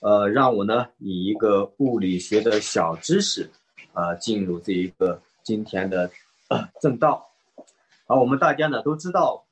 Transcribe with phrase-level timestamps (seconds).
[0.00, 3.50] 呃，让我呢以一个物理学的小知识，
[3.92, 6.10] 呃，进入这一个今天的
[6.80, 7.28] 正道。
[8.06, 9.44] 好，我们大家呢都知道，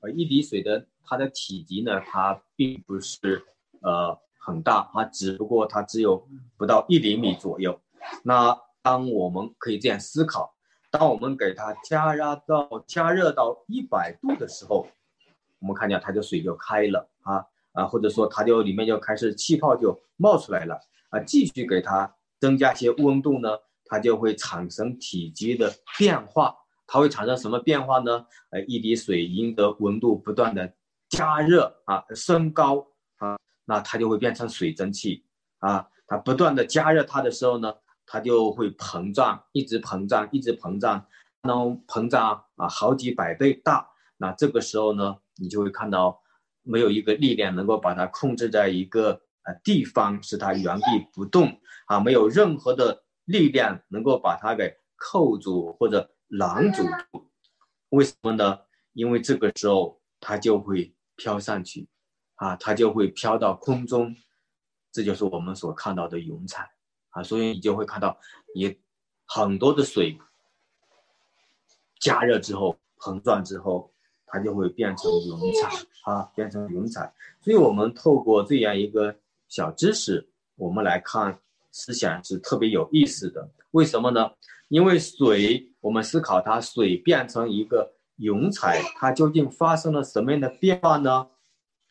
[0.00, 3.42] 呃，一滴水的它的体积呢，它并不是
[3.80, 6.26] 呃很大，它只不过它只有
[6.56, 7.80] 不到一厘米左右。
[8.22, 10.54] 那当我们可以这样思考，
[10.90, 14.86] 当我们给它加压到加热到一百度的时候。
[15.60, 17.42] 我们看见它的水就开了啊
[17.74, 20.74] 啊，或者说它就里面就开始气泡就冒出来了
[21.10, 23.50] 啊，继续给它增加些温度呢，
[23.84, 26.56] 它就会产生体积的变化。
[26.86, 28.26] 它会产生什么变化呢？
[28.50, 30.74] 呃，一滴水因的温度不断的
[31.08, 32.86] 加热啊升高
[33.16, 35.24] 啊，那它就会变成水蒸气
[35.60, 35.88] 啊。
[36.06, 37.72] 它不断的加热它的时候呢，
[38.06, 41.06] 它就会膨胀，一直膨胀，一直膨胀，
[41.42, 43.88] 能膨胀啊好几百倍大。
[44.18, 45.16] 那这个时候呢？
[45.36, 46.22] 你就会看到，
[46.64, 56.82] 没有一个力量能够把它控制在一个呃地方，使它原地不动啊，没有任何的力量能够把它给扣住或者拦住。
[57.90, 58.58] 为什么呢？
[58.94, 61.86] 因为这个时候它就会飘上去，
[62.36, 64.16] 啊，它就会飘到空中，
[64.90, 66.68] 这就是我们所看到的云彩
[67.10, 67.22] 啊。
[67.22, 68.18] 所以你就会看到，
[68.54, 68.78] 你
[69.26, 70.18] 很多的水
[72.00, 73.93] 加热之后膨胀之后。
[74.34, 77.12] 它就会变成云彩啊，变成云彩。
[77.40, 79.14] 所以，我们透过这样一个
[79.48, 81.38] 小知识，我们来看
[81.70, 83.48] 思想是特别有意思的。
[83.70, 84.28] 为什么呢？
[84.70, 91.28] 因为水，我们思考它，水变成一个云彩，它究竟发生了什么样的变化呢？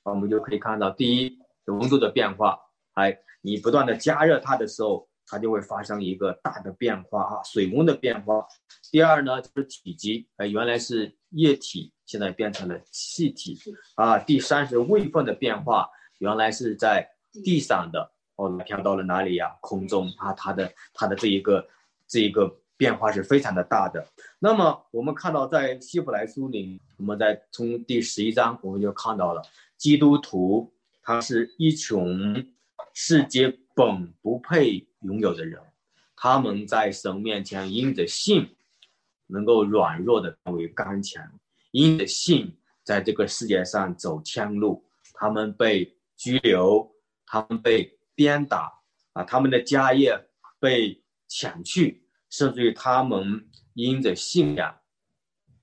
[0.03, 2.59] 我们就可以看到，第一，温度的变化。
[2.95, 8.45] 哎，你不断的加热它的时候，它就会发生一个大的变化啊，水温的变化。
[8.91, 11.93] 第二呢，就是体积，哎，原来是液体。
[12.05, 13.57] 现在变成了气体
[13.95, 14.19] 啊！
[14.19, 17.07] 第三是位分的变化，原来是在
[17.43, 19.55] 地上的，哦，飘到了哪里呀？
[19.61, 20.33] 空中啊！
[20.33, 21.67] 它的它的这一个
[22.07, 24.05] 这一个变化是非常的大的。
[24.39, 29.41] 那么我们看到在希伯来书里，我们在从第十一章我们就看到了
[29.77, 32.53] 基督徒，他是一群
[32.93, 35.59] 世界本不配拥有的人，
[36.15, 38.55] 他们在神面前因着信，
[39.27, 41.23] 能够软弱的成为刚强。
[41.73, 44.85] 因着信，在这个世界上走天路，
[45.15, 46.95] 他们被拘留，
[47.25, 48.71] 他们被鞭打，
[49.13, 50.15] 啊，他们的家业
[50.59, 54.77] 被抢去，甚至于他们因着信仰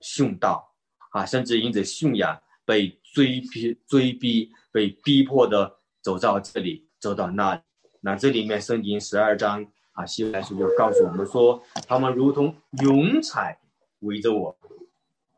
[0.00, 0.74] 殉道，
[1.12, 7.60] 啊，甚至因着信仰被追逼、追逼、被逼迫的走到这里，走到那里。
[8.00, 13.60] 那这里面圣经十二章啊，希伯来书就告诉我们说，他们如同云彩
[14.00, 14.56] 围着我。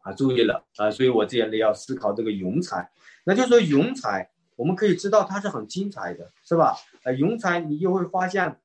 [0.02, 0.90] 啊，注意了啊！
[0.90, 2.90] 所以我这里要思考这个云彩，
[3.24, 6.76] 那就说云彩，我们可以知道它是很精彩的，是吧？
[7.04, 8.60] 呃，云彩你就会发现，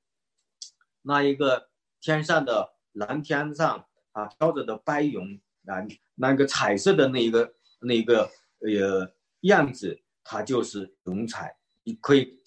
[1.04, 1.70] 那一个
[2.02, 9.12] 天上的蓝天上啊飘着的白云啊，那个彩色的那一个那一个呃
[9.42, 11.56] 样子，它就是云彩。
[11.84, 12.40] 你可以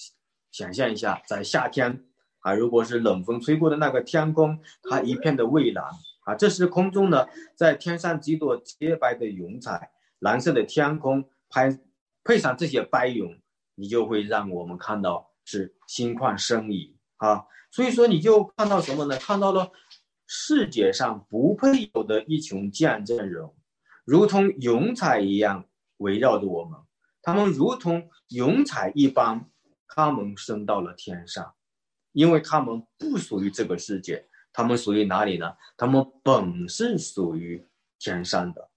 [0.51, 2.05] 想象一下，在夏天
[2.41, 5.85] 啊，如果是冷风吹过的那个天空，它一片的蔚蓝。
[6.31, 7.27] 啊，这是空中呢，
[7.57, 11.77] 在天上几朵洁白的云彩，蓝色的天空，拍
[12.23, 13.43] 配上这些白云，
[13.75, 17.47] 你就会让我们看到是心旷神怡啊。
[17.73, 19.17] 所以说，你就看到什么呢？
[19.17, 19.73] 看到了
[20.27, 23.51] 世界上不配有的一群见证人，
[24.05, 26.79] 如同云彩一样围绕着我们，
[27.23, 29.51] 他们如同云彩一般，
[29.89, 31.55] 他们升到了天上，
[32.13, 34.29] 因为他们不属于这个世界。
[34.53, 35.57] 他们属于哪里呢？
[35.77, 37.67] 他们本是属于
[37.99, 38.71] 天上的，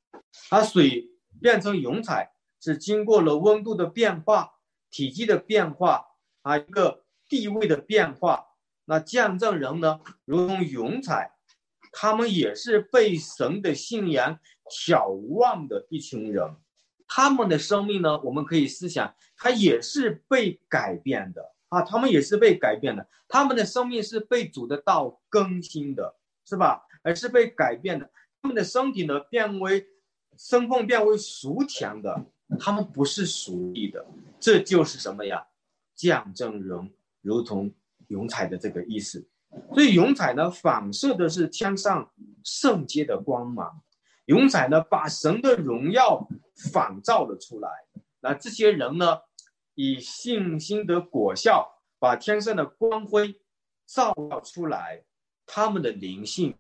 [0.50, 1.10] 而水
[1.42, 4.54] 变成云彩是经过了温度的变化、
[4.90, 6.06] 体积的变化
[6.42, 8.48] 啊，一个地位的变化。
[8.86, 11.32] 那见证人呢，如同云彩，
[11.94, 14.40] 他们也是被神的信仰
[14.70, 16.58] 眺望的一群人，
[17.08, 21.53] 他们的生命呢，我们可以思想，他也是被改变的。
[21.74, 26.16] 啊，他们也是被改变的，他们的生命是被主的道更新的，
[26.46, 26.86] 是吧？
[27.02, 28.08] 而是被改变的，
[28.40, 29.84] 他们的身体呢变为
[30.38, 32.26] 身份变为属天的，
[32.60, 34.06] 他们不是属地的，
[34.40, 35.44] 这就是什么呀？
[35.96, 37.74] 见证人如同
[38.08, 39.28] 云彩的这个意思。
[39.74, 42.12] 所以云彩呢反射的是天上
[42.44, 43.82] 圣洁的光芒，
[44.26, 46.28] 云彩呢把神的荣耀
[46.72, 47.70] 仿照了出来。
[48.20, 49.18] 那这些人呢？
[49.76, 53.40] 以信心的果效，把天上的光辉
[53.86, 55.04] 照耀出来。
[55.46, 56.56] 他们的灵性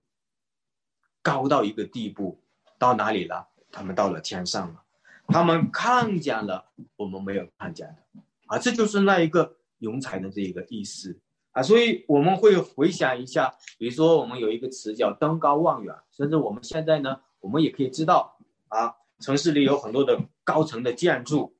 [1.21, 2.43] 高到一个地步，
[2.77, 3.47] 到哪里了？
[3.71, 4.83] 他们到了天上了。
[5.27, 6.65] 他们看见了
[6.97, 8.59] 我们没有看见的啊！
[8.59, 11.17] 这就是那一个庸才的这一个意思
[11.51, 11.63] 啊。
[11.63, 18.37] 所以我们会回想一下，比如说我们有一个词叫登高望远，甚至我们现在呢，我们也可以知道
[18.67, 21.52] 啊，城市里有很多的高层的建筑，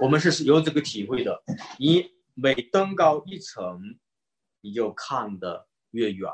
[0.00, 1.42] 我们是有这个体会的。
[1.78, 3.80] 你每登高一层，
[4.60, 6.30] 你就看得越远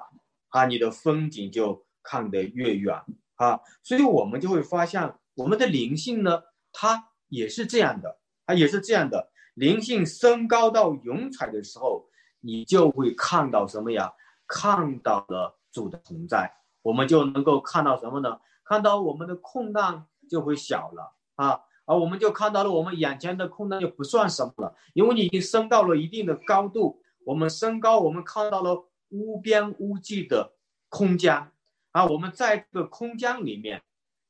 [0.48, 3.02] 啊，你的风景就看得越远
[3.36, 3.60] 啊。
[3.82, 6.42] 所以我们就会发现，我们的灵性呢，
[6.72, 9.30] 它也是这样的，它也是这样的。
[9.54, 12.06] 灵性升高到云彩的时候，
[12.40, 14.12] 你就会看到什么呀？
[14.48, 18.40] 看到了主的存在，我们就能够看到什么呢？
[18.64, 27.02] 看到我们的空难就会小了啊，而我们就看到了我们眼前的困难就不算什么了，因为你已经升到了一定的高度。
[27.25, 30.55] 我们升高，我们看到了无边无际的
[30.88, 31.52] 空间
[31.93, 33.82] 啊，我们在这个空间里面，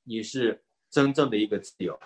[0.05, 1.99] 你是真正的一个自由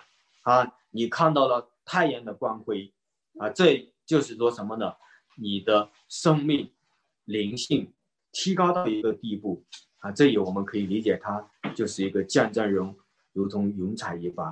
[0.43, 2.93] 啊，你看到了太阳的光辉。
[3.39, 4.93] 啊，这就是说什么呢？
[5.37, 6.71] 你的生命
[7.25, 7.93] 灵性
[8.31, 9.63] 提高到一个地步
[9.99, 12.95] 啊，这里我们可以理解它就是一个见证人，
[13.33, 14.51] 如同云彩一般。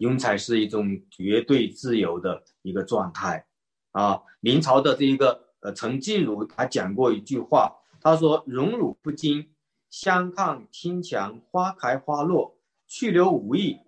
[0.00, 3.46] 庸才是一种绝对自由的一个状态
[3.92, 4.20] 啊。
[4.40, 9.50] 明朝的这一个呃陈静茹他讲过一句话，他说：“荣辱不惊，
[9.90, 13.80] 相看天墙，花开花落，去留无意，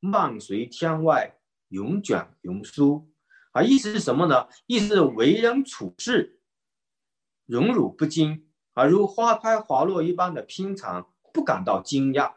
[0.00, 1.38] 漫随天外。”
[1.70, 3.10] 永卷云舒，
[3.50, 4.46] 啊，意思是什么呢？
[4.66, 6.38] 意思是为人处事
[7.46, 12.32] 荣辱不惊，啊，如花开花落一般的平常，不感到惊讶，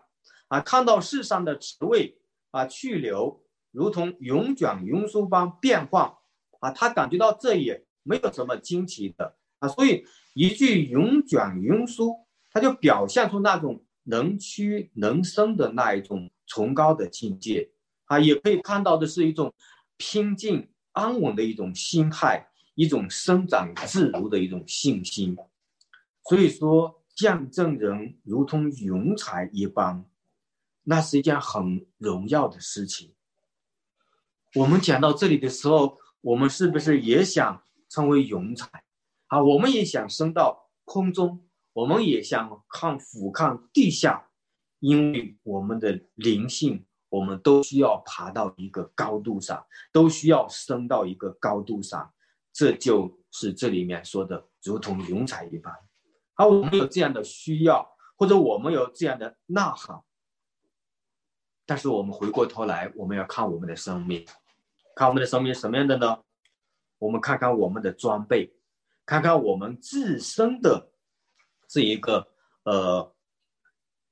[0.48, 2.18] 啊，看到世上的职位
[2.52, 3.42] 啊去留，
[3.72, 6.20] 如同永卷云舒般变化，
[6.60, 12.16] 啊，他感觉到这也没有什么惊奇的，啊，所以一句永卷云舒，
[12.52, 17.70] 他就表现出那种能屈能伸的那一种崇高的境界。
[18.06, 19.54] 啊，也可以看到的是一种
[19.98, 25.36] 平静安稳的一种心态，一种生长自如的一种信心。
[26.24, 30.06] 所以说，见证人如同云彩一般，
[30.90, 33.14] 那是一件很荣耀的事情。
[34.56, 38.86] 我们讲到这里的时候，我们是不是也想成为云彩？
[39.28, 44.30] 啊，我们也想升到空中，我们也想看俯瞰地下，
[44.80, 46.86] 因为我们的灵性。
[47.10, 52.14] 我们都需要爬到一个高度上，都需要升到一个高度上，
[52.52, 55.74] 这就是这里面说的如同云彩一般。
[56.36, 60.02] 而我们有这样的需要，或者我们有这样的呐喊，
[61.68, 64.26] 但是我们回过头来，我们要看我们的生命，
[64.96, 66.24] 看我们的生命什么样的呢？
[66.98, 68.52] 我们看看我们的装备，
[69.06, 70.90] 看看我们自身的
[71.68, 72.28] 这一个
[72.64, 73.14] 呃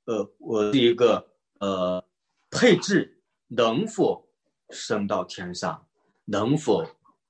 [0.04, 1.26] 呃，我这一个
[1.58, 2.04] 呃。
[2.48, 4.26] 配置能否
[4.70, 5.86] 升到天上，
[6.24, 6.86] 能否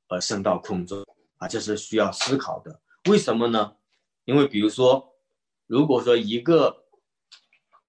[0.09, 1.05] 呃升到空中
[1.39, 1.49] 啊？
[1.49, 2.81] 这是需要思考的。
[3.09, 3.77] 为什么呢？
[4.25, 5.17] 因为比如说，
[5.67, 6.85] 如果说一个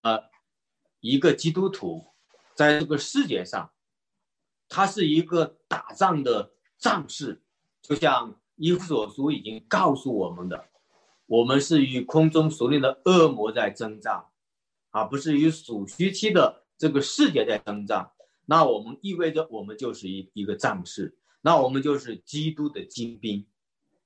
[0.02, 0.24] 呃
[1.02, 2.08] 一个基督徒
[2.58, 3.72] 在这个世界上，
[4.68, 7.44] 他是一个打仗的战士，
[7.84, 10.66] 就像伊夫所书已经告诉我们的，
[11.28, 14.26] 我们是与空中所领的恶魔在征战，
[14.90, 16.64] 而不是与属虚期的。
[16.80, 18.12] 这个世界在征战，
[18.46, 23.48] 那我们意味着我们就是一一个战士，那我们就是基督的精兵。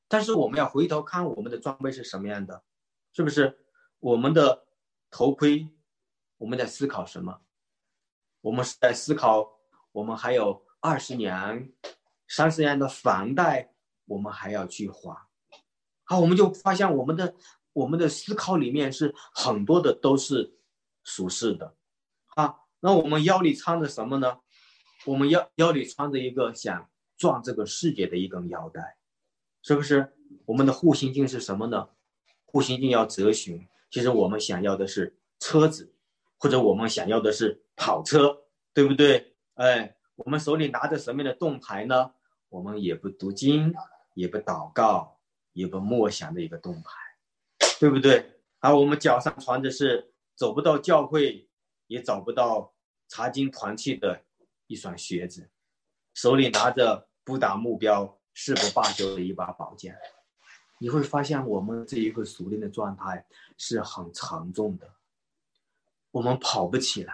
[0.07, 2.63] 但是我们要回头看我们的装备是什么样的，
[3.13, 3.59] 是不是？
[3.99, 4.65] 我们的
[5.09, 5.67] 头盔，
[6.37, 7.41] 我们在思考什么？
[8.41, 9.59] 我们是在思考
[9.91, 11.71] 我们还有二十年、
[12.27, 13.73] 三十年的房贷，
[14.05, 15.15] 我们还要去还。
[16.03, 17.35] 好，我们就发现我们的
[17.73, 20.55] 我们的思考里面是很多的都是
[21.03, 21.75] 属实的。
[22.35, 24.39] 啊，那我们腰里穿着什么呢？
[25.05, 28.97] 我们腰腰里穿着一个想撞这个世界的一根腰带，
[29.61, 30.13] 是不是？
[30.45, 31.89] 我们的护心镜是什么呢？
[32.45, 35.93] 护心镜要折寻，其实我们想要的是车子，
[36.37, 38.43] 或者我们想要的是跑车，
[38.75, 39.35] 对不对？
[39.55, 42.13] 哎，我们手里拿着什么样的盾牌呢？
[42.49, 43.73] 我们也不读经，
[44.13, 45.19] 也不祷告，
[45.53, 46.91] 也不默想的一个盾牌，
[47.79, 48.39] 对不对？
[48.59, 51.47] 而我们脚上穿的是走不到教会。
[51.87, 52.73] 也找不到
[53.09, 54.23] 查经团契的
[54.67, 55.49] 一双靴子，
[56.13, 59.93] 手里拿着不达目标誓不罢休的一把宝剑，
[60.79, 63.25] 你会发现我们这一个熟练的状态
[63.57, 64.89] 是很沉重的，
[66.11, 67.13] 我们跑不起来，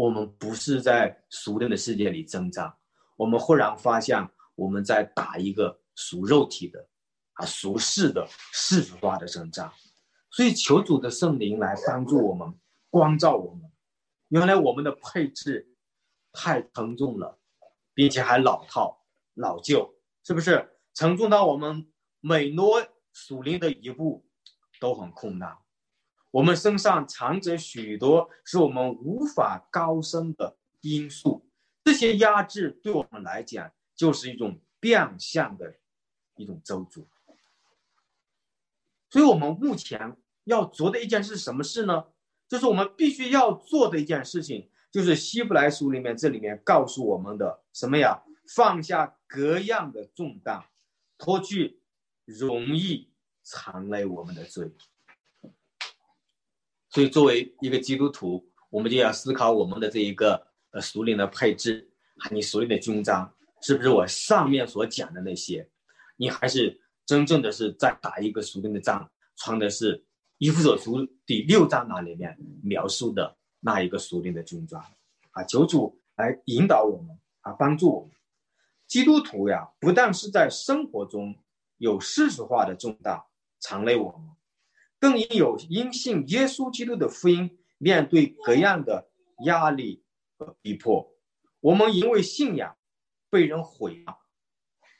[0.00, 2.74] 我们不是在熟练的世界里挣扎，
[3.16, 6.88] 我们忽然发现我们在打一个熟肉体的
[7.34, 9.70] 啊俗世的世俗化的挣扎，
[10.30, 13.70] 所以求主的圣灵来帮助我们，光照我们。
[14.28, 15.76] 原来我们的配置
[16.32, 17.38] 太沉重了，
[17.92, 19.04] 并且还老套、
[19.34, 20.66] 老旧是不是？
[20.94, 24.26] 沉重到我们每挪属灵的一步
[24.80, 25.58] 都很困难。
[26.30, 31.46] 我们身上藏着许多是我们无法高升的因素，
[31.84, 35.74] 这些压制对我们来讲就是一种变相的
[36.36, 37.06] 一种咒诅。
[39.10, 42.04] 所以，我们目前要做的一件事是什么事呢？
[42.48, 48.22] 就是我们必须要做的一件事情，就是希伯来书里面这里面告诉我们的什么呀？
[48.54, 50.64] 放下各样的重担，
[51.16, 51.80] 脱去
[52.24, 54.72] 容易藏累我们的罪。
[56.90, 61.90] 所以，作为一个基督徒，我们就要思考我们的这一个呃属灵的配置，
[62.30, 63.32] 你属灵的军章
[63.62, 65.68] 是不是我上面所讲的那些？
[66.16, 66.80] 你还是？
[67.06, 69.98] 真正的是在打一个属灵的仗，穿的是
[70.38, 74.80] 《以弗所书》第六章那里面描述的那一个属灵的军装
[75.32, 75.42] 啊！
[75.42, 78.10] 求主来引导我们啊，帮助我们。
[78.86, 81.34] 基督徒呀，不但是在生活中
[81.78, 83.26] 有世俗化的重大
[83.58, 84.30] 常累我们，
[85.00, 89.08] 更应有因信耶稣基督的福音，面对各样的
[89.44, 90.04] 压力
[90.36, 91.12] 和逼迫。
[91.60, 92.76] 我们因为信仰
[93.30, 94.18] 被人毁了，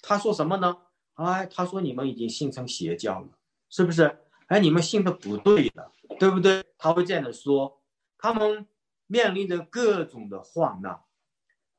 [0.02, 0.76] 他说什么呢？
[1.14, 3.28] 哎，他说你们已经信成邪教了，
[3.68, 4.18] 是不是？
[4.46, 6.64] 哎，你们信的不对了，对不对？
[6.78, 7.82] 他会这样的说，
[8.16, 8.66] 他们
[9.06, 11.00] 面临着各种的患难，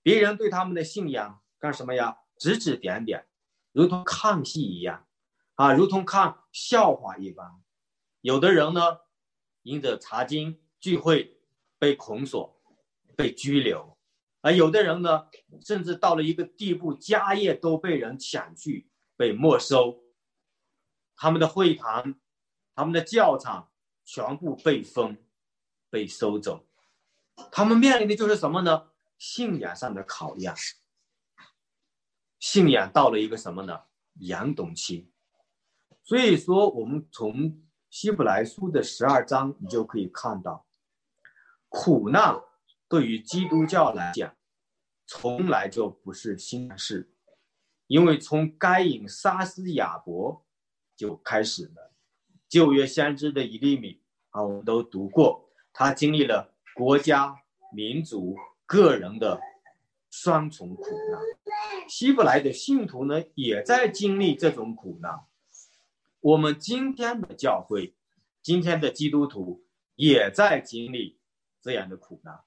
[0.03, 2.19] 别人对他们的信仰干什么呀？
[2.37, 3.27] 指指点点，
[3.71, 5.05] 如同看戏一样，
[5.55, 7.60] 啊，如同看笑话一般。
[8.21, 8.81] 有的人呢，
[9.63, 11.37] 因着查经聚会
[11.77, 12.61] 被捆锁、
[13.15, 13.97] 被拘留，
[14.41, 15.27] 而有的人呢，
[15.65, 18.87] 甚至到了一个地步，家业都被人抢去。
[19.17, 20.01] 被没收，
[21.15, 22.15] 他们的会堂、
[22.73, 23.71] 他们的教场
[24.03, 25.15] 全部被封、
[25.91, 26.65] 被收走。
[27.51, 28.89] 他们面临的就是什么呢？
[29.19, 30.55] 信仰上的考验。
[32.39, 33.83] 信仰到了一个什么呢？
[34.15, 35.11] 严冬期。
[36.01, 40.65] 所以说，我们从希伯来书的十二章，你就可以看到，
[41.67, 42.41] 苦难
[42.87, 44.33] 对于基督教来讲，
[45.05, 47.11] 从来就不是新事。
[47.87, 50.45] 因为从该隐杀死亚伯
[50.95, 51.91] 就开始了，
[52.47, 57.41] 旧约先知的一粒米啊，我们都读过，他经历了国家、
[57.73, 59.41] 民族、个人的
[60.09, 61.19] 双重苦难。
[61.89, 65.25] 希伯来的信徒呢，也在经历这种苦难。
[66.21, 67.95] 我们今天的教会，
[68.43, 71.19] 今天的基督徒也在经历
[71.61, 72.41] 这样的苦难。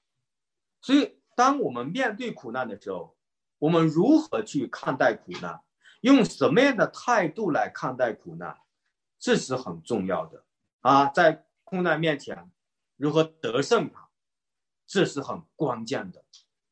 [0.81, 3.17] 所以，当我们面对苦难的时候，
[3.59, 5.61] 我们如何去看待苦难？
[5.99, 8.57] 用什么样的态度来看待苦难？
[9.19, 10.45] 这是很重要的
[10.79, 11.07] 啊！
[11.07, 12.49] 在苦难面前，
[12.95, 14.09] 如何得胜它，
[14.87, 16.23] 这是很关键的。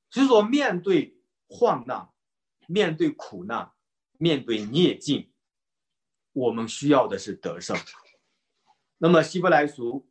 [0.10, 2.10] 所以说，面对患难、
[2.68, 3.74] 面对苦难、
[4.20, 5.33] 面对逆境，
[6.34, 7.78] 我们需要的是得胜。
[8.98, 10.06] 那么，希伯来书，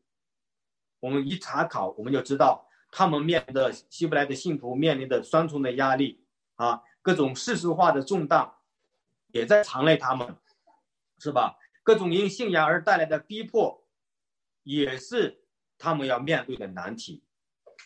[1.01, 6.19] 我们一查考，我们就知道他们面临的希伯来的信徒面临的双重的压力。
[6.57, 8.53] 啊，各种世俗化的重担
[9.29, 10.37] 也在缠累他们，
[11.19, 11.59] 是吧？
[11.83, 13.85] 各种因信仰而带来的逼迫，
[14.63, 15.43] 也是
[15.77, 17.25] 他们要面对的难题。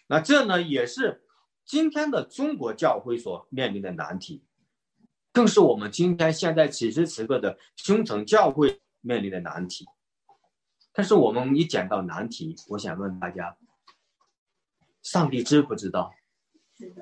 [0.09, 1.25] 那这呢，也是
[1.65, 4.45] 今天的中国教会所面临的难题，
[5.37, 9.85] 更是我们今天现在此时此刻的兄城教会面临的难题。
[10.95, 13.55] 但是我们一讲到难题，我想问大家：
[15.03, 16.11] 上帝知不知道？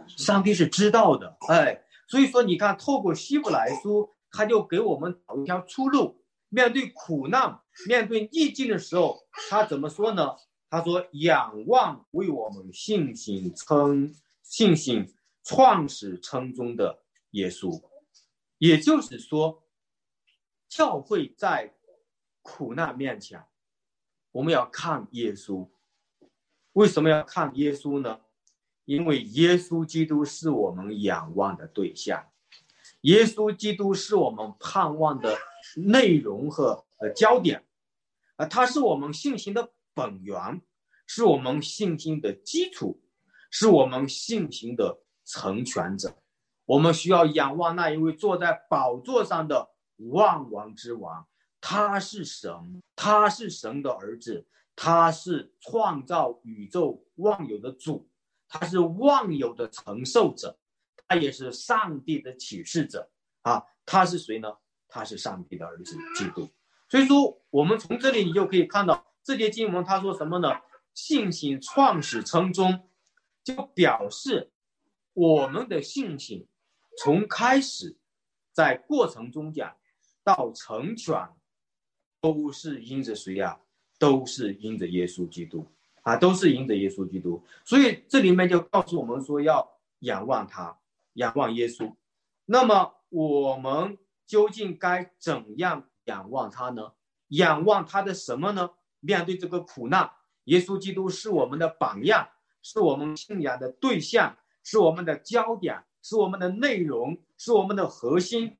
[0.09, 6.21] 上帝是知道的，哎，所以说你看，透过希伯来书，他就给我们找一条出路。
[6.49, 9.17] 面对苦难、面对逆境的时候，
[9.49, 10.35] 他怎么说呢？
[10.69, 14.12] 他说：“仰望为我们信心称
[14.43, 15.14] 信心
[15.45, 16.99] 创始称中的
[17.31, 17.81] 耶稣。”
[18.59, 19.63] 也就是说，
[20.69, 21.75] 教会在
[22.43, 23.45] 苦难面前，
[24.33, 25.69] 我们要看耶稣。
[26.73, 28.21] 为什么要看耶稣呢？
[28.85, 32.31] 因为耶稣基督是我们仰望的对象，
[33.03, 35.39] 耶稣基督是我们盼望的
[35.77, 37.65] 内容和呃焦点，
[38.37, 40.61] 啊，他是我们信心的本源，
[41.07, 43.01] 是我们信心的基础，
[43.51, 46.19] 是我们信心的成全者。
[46.66, 51.26] 我们需要仰望那一位坐在宝座上的万王之王，
[51.61, 58.09] 他是神，他是神的儿子，他是创造宇宙万有的主。
[58.47, 60.56] 他是万有的承受者，
[61.09, 63.11] 他也是上帝的启示者
[63.42, 63.64] 啊！
[63.85, 64.49] 他是谁呢？
[64.87, 66.49] 他是上帝的儿子基督。
[66.88, 70.50] 所以说，我们从这里你就可以看到这节经文，他说什么呢？
[70.92, 72.88] 信心创始成终，
[73.42, 74.52] 就表示
[75.14, 76.47] 我们的信心
[76.99, 77.97] 从开始
[78.53, 79.77] 在过程中讲
[80.23, 81.29] 到成全，
[82.21, 83.61] 都是因着谁呀？
[83.97, 85.65] 都是因着耶稣基督
[86.03, 87.43] 啊，都是因着耶稣基督。
[87.65, 90.77] 所以这里面就告诉我们说要仰望他，
[91.15, 91.95] 仰望耶稣。
[92.45, 93.97] 那么我们
[94.27, 96.93] 究竟该怎样仰望他呢？
[97.29, 98.71] 仰望他的什么呢？
[98.99, 100.11] 面对这个苦难，
[100.45, 102.29] 耶稣基督是我们的榜样，
[102.63, 108.59] 是我们信仰的对象，是我们的焦点，是我们的内容，是我们的核心。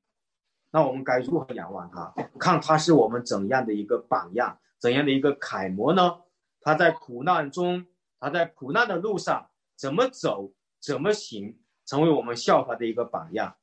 [0.71, 2.13] 那我们该如何仰望他？
[2.37, 6.23] 看他是我们怎样的一个榜样，怎样的一个楷模呢？
[6.59, 7.85] 他在苦难中，
[8.19, 13.55] 他在苦难的路上怎么走，怎么行，成为我们效法的一个榜样。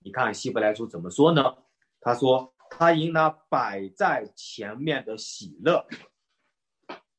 [0.00, 1.56] 你看希伯来书怎么说呢？
[2.00, 2.52] 他说。
[2.70, 5.86] 他因那摆在前面的喜乐，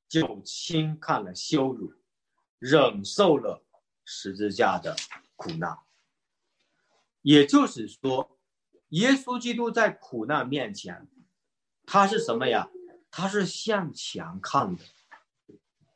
[0.08, 1.92] 就轻看了羞辱，
[2.60, 3.66] 忍受了
[4.06, 4.96] 十字架的
[5.36, 5.76] 苦难。
[7.22, 8.38] 也就是说，
[8.90, 11.08] 耶稣基督在苦难面前，
[11.86, 12.70] 他是什么呀？
[13.12, 14.84] 他是向前看的，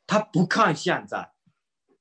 [0.06, 1.32] 他不看现在，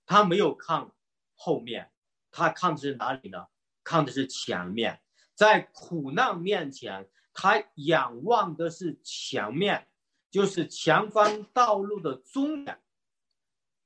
[0.06, 0.92] 他没有看
[1.36, 1.92] 后面，
[2.32, 3.48] 他看的是哪里呢？
[3.84, 5.02] 看的是前面，
[5.36, 7.10] 在苦难面前。
[7.36, 9.88] 他仰望的是前面，
[10.30, 12.80] 就是前方道路的终点，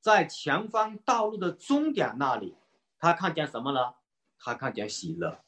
[0.02, 2.58] 在前方道路的终点那里，
[3.00, 3.94] 他看见什么呢？
[4.40, 5.44] 他看见喜乐，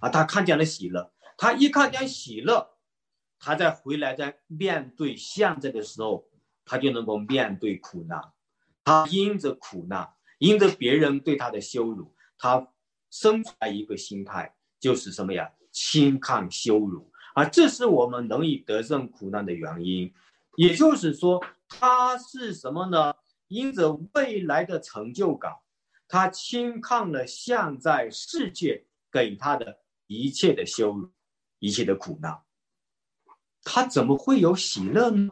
[0.00, 1.12] 啊，他看见了喜乐。
[1.36, 2.76] 他一看见喜乐，
[3.38, 6.28] 他在回来在面对现在的时候，
[6.64, 8.20] 他就能够面对苦难。
[8.84, 12.68] 他因着苦难，因着别人对他的羞辱，他
[13.10, 15.50] 生出来一个心态，就是什么呀？
[15.72, 17.10] 轻看羞辱。
[17.34, 20.12] 啊，这是我们能以得胜苦难的原因，
[20.56, 23.14] 也就是说，他是什么呢？
[23.48, 25.52] 因着未来的成就感，
[26.08, 31.10] 他轻看了现在世界给他的一切的羞辱，
[31.58, 32.42] 一切的苦难，
[33.62, 35.30] 他怎么会有喜乐呢？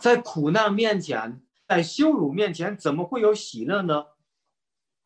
[0.00, 4.06] 在苦难面前，在羞辱面前，怎么会有喜乐呢？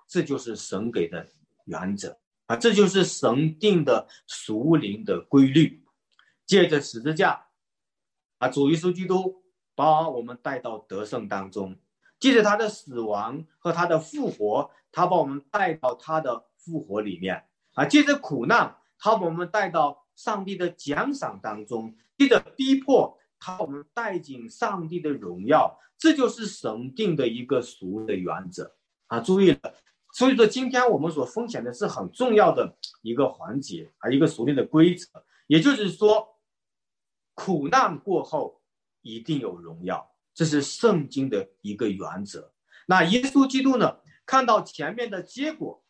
[0.06, 1.28] 这就是神给的
[1.64, 5.84] 原则啊，这就是神定的属灵的规律。
[6.44, 7.46] 借着十字架，
[8.38, 9.42] 啊，主耶稣基督
[9.74, 11.74] 把我们带到得胜当中；
[12.22, 17.36] 借着他的死亡和他的复活，他把我们带到他的复活里面；
[17.74, 25.76] 啊，借着苦难，他把我们带到上帝的奖赏当中；借着逼迫，他把我们带进上帝的荣耀。
[25.98, 28.72] 这就是神定的一个俗的原则
[29.08, 29.18] 啊！
[29.18, 29.74] 注意了，
[30.12, 35.08] 所以说今天我们所分享的是很重要的一个环节啊，一个熟练的规则，
[35.48, 36.28] 也就是说。
[37.34, 38.60] 苦难过后
[39.00, 42.52] 一定有荣耀，这是圣经的一个原则。
[42.86, 43.98] 那耶稣基督呢？
[44.24, 45.84] 看到前面的结果，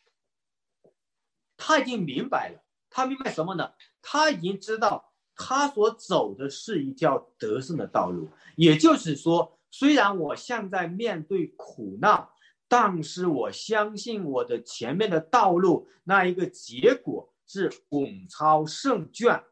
[1.57, 2.65] 他已经明白了。
[2.89, 3.73] 他明白什么呢？
[4.01, 8.31] 他已经知道他所走的是一条得胜的道路。
[8.57, 12.27] 也就是说，虽然我现在面对苦难，
[12.69, 19.45] 但是我相信我的前面的道路那一个结果是稳操胜券。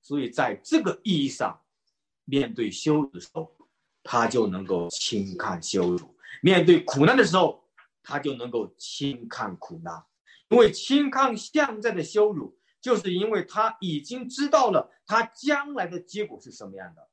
[0.00, 1.60] 所以，在这个意义上，
[2.24, 3.55] 面对羞辱的时候，
[4.06, 7.68] 他就能够轻看羞辱；面对苦难的时候，
[8.02, 10.04] 他就能够轻看苦难。
[10.48, 17.10] 因为轻看现在的羞辱，就是因为他已经知道了他将来的结果是什么样的，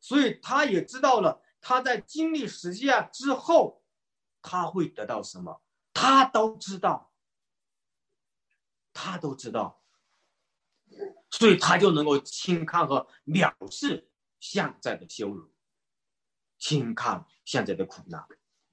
[0.00, 3.82] 所以他也知道了他在经历实践之后，
[4.40, 5.60] 他会得到什么，
[5.92, 7.12] 他都知道，
[8.94, 9.82] 他都知道。
[11.30, 14.08] 所以他就能够轻看和藐视
[14.40, 15.52] 现在的羞辱，
[16.58, 18.24] 轻看现在的苦难。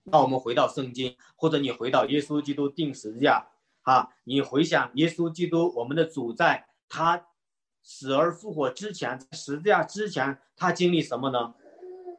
[0.03, 3.47] 那我们回到圣经，或者你回到耶稣基督定十字架，
[3.81, 7.27] 啊，你回想耶稣基督，我们的主在他
[7.81, 11.55] 死而复活之前，十字架之前，他经历什么呢？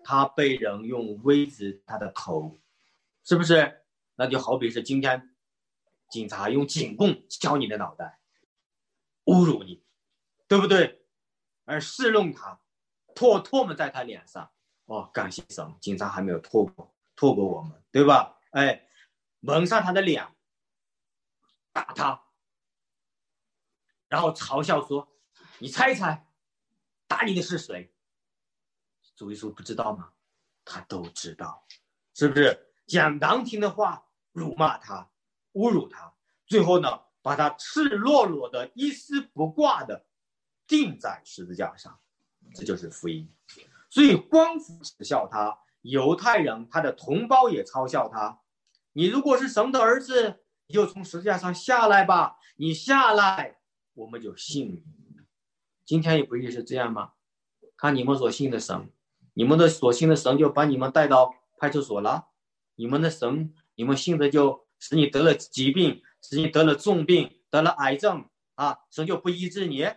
[0.02, 2.58] 他被人用威子他的头，
[3.24, 3.82] 是不是？
[4.16, 5.34] 那就好比是今天
[6.10, 8.18] 警察用警棍敲你的脑袋，
[9.24, 9.82] 侮辱你。
[10.46, 11.02] 对不对？
[11.64, 12.60] 而试弄他，
[13.14, 14.50] 唾唾沫在他脸上。
[14.86, 18.38] 哦，感谢神，警察还没有拖过，唾过我们，对吧？
[18.50, 18.86] 哎，
[19.40, 20.26] 蒙上他的脸，
[21.72, 22.22] 打他，
[24.08, 25.08] 然后嘲笑说
[25.58, 26.26] ：“你猜一猜，
[27.06, 27.94] 打你的是谁？”
[29.16, 30.12] 主耶稣不知道吗？
[30.64, 31.66] 他都知道，
[32.14, 32.72] 是不是？
[32.86, 35.10] 讲难听的话，辱骂他，
[35.54, 36.14] 侮辱他，
[36.46, 40.06] 最后呢，把他赤裸裸的、一丝不挂的。
[40.66, 42.00] 钉在十字架上，
[42.54, 43.30] 这就是福音。
[43.94, 48.40] 所以光复耻笑他，犹太人他的同胞也嘲笑他。
[48.92, 52.36] 你如果是神的儿子，你就从十字架上下来吧。
[52.56, 53.58] 你下来，
[53.92, 54.82] 我们就信你。
[55.84, 57.12] 今天也不也是这样吗？
[57.76, 58.90] 看你们所信的神，
[59.34, 62.30] 你们的所信的神就把你们带到派出所了。
[62.74, 69.88] 你们的神，你们信的就使你得了疾病，使你得了重病，得了癌症啊，神就不医治你，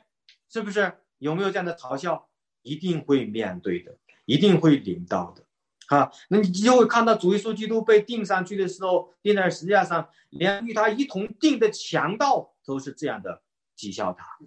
[0.48, 1.00] 是不是？
[1.18, 2.30] 有没有这样的嘲笑？
[2.68, 5.44] 一定会面对的，一定会领到的。
[5.88, 13.42] 啊，那你就会看到主耶稣基督被钉上去的时候，钉在十字架上，连与他一同钉的强盗都是这样的
[13.78, 14.38] 讥笑他。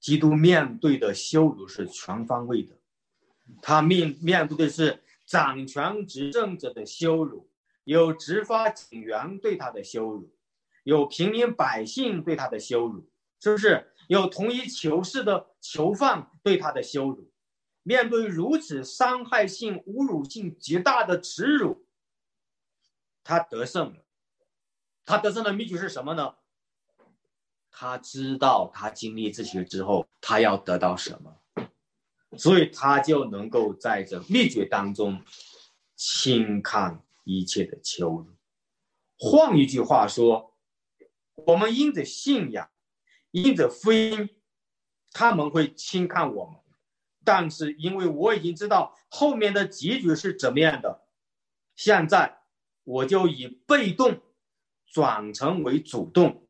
[0.00, 2.74] 基督面对的羞辱是全方位的，
[3.60, 7.50] 他面面对的是掌权执政者的羞辱，
[7.84, 10.32] 有执法警员对他的羞辱，
[10.84, 13.92] 有平民百姓对他的羞辱，是不是？
[14.08, 17.30] 有同一囚室的囚犯对他的羞辱。
[17.84, 21.86] 面对如此伤害性、侮辱性极大的耻辱，
[23.24, 24.04] 他得胜了。
[25.06, 26.34] 他得胜的秘诀是什么呢？
[27.70, 31.40] 他知道他经历这些之后，他要得到什么，
[32.36, 35.22] 所以他就能够在这秘诀当中
[35.96, 38.26] 轻看一切的羞辱。
[39.18, 40.54] 换一句话说，
[41.46, 42.68] 我们因着信仰，
[43.30, 44.28] 因着福音，
[45.12, 46.54] 他们会轻看我们。
[47.24, 51.02] 但是，因为我已经知道后面的结局是怎么样的，
[51.76, 52.38] 现在
[52.84, 54.18] 我就以被动
[54.86, 56.46] 转成为主动。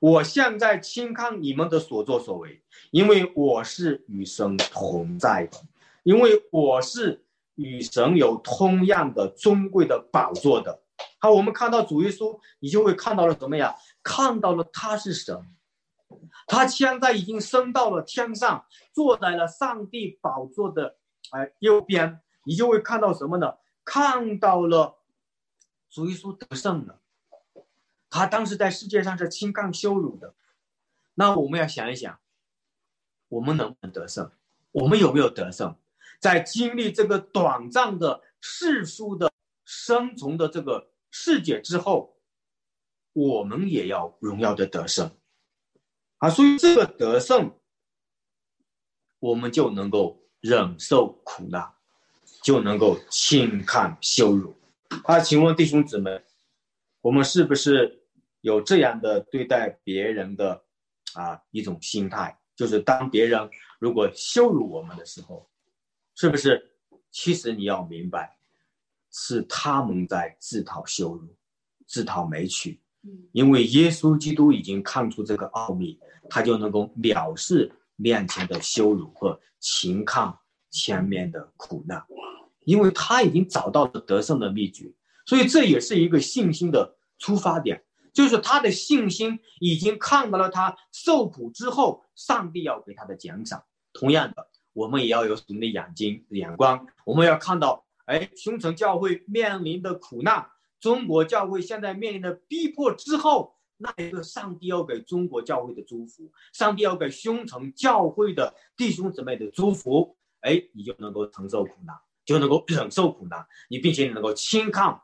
[0.00, 5.58] 我现在轻看你们的所作所为，因为我是与神同在的，
[6.02, 7.24] 因为我是
[7.54, 10.82] 与神有同样的尊贵的宝座的。
[11.18, 13.74] 好，我们看到主耶稣，你就会看到了什么呀？
[14.02, 15.34] 看到了他是神。
[16.46, 20.96] 他现在已经升到了天上，坐在了上帝宝座的
[21.30, 23.58] 哎右边，你就会看到什么呢？
[23.84, 24.98] 看到了
[25.90, 27.00] 主耶稣得胜了。
[28.10, 30.34] 他当时在世界上是轻看羞辱的。
[31.14, 32.18] 那我们要想一想，
[33.28, 34.30] 我们能不能得胜？
[34.72, 35.76] 我们有没有得胜？
[36.20, 39.30] 在经历这个短暂的世俗的
[39.64, 42.16] 生存的这个世界之后，
[43.12, 45.10] 我们也要荣耀的得胜。
[46.18, 47.54] 啊，所以这个得胜，
[49.20, 51.72] 我们就能够忍受苦难，
[52.42, 54.56] 就能够轻看羞辱。
[55.04, 56.20] 啊，请问弟兄姊妹，
[57.00, 58.02] 我们是不是
[58.40, 60.64] 有这样的对待别人的
[61.14, 62.36] 啊一种心态？
[62.56, 65.48] 就是当别人如果羞辱我们的时候，
[66.16, 66.72] 是不是
[67.12, 68.36] 其实你要明白，
[69.12, 71.36] 是他们在自讨羞辱，
[71.86, 72.80] 自讨没趣。
[73.30, 75.96] 因为耶稣基督已经看出这个奥秘。
[76.30, 80.38] 他就能够藐视面前的羞辱和情抗
[80.70, 82.04] 前面的苦难，
[82.64, 84.92] 因为他已经找到了得胜的秘诀，
[85.26, 93.64] 所以这也是一个信心的出发点，就是他的信心已经看到了他受苦之后，上帝要给他的奖赏。
[93.92, 100.46] 同样的，我们也要有我们的眼睛眼光，我们要看到，哎，兄城教会面临的苦难，
[100.78, 103.57] 中国教会现在面临的逼迫之后。
[103.80, 115.00] 那一个上帝要给中国教会的祝福，上帝要给兄城教会的弟兄姊妹的祝福，哎，你就能够承受苦难，就能够忍受苦难，你并且你能够轻抗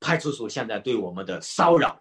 [0.00, 2.00] 派出所现在对我们的骚扰，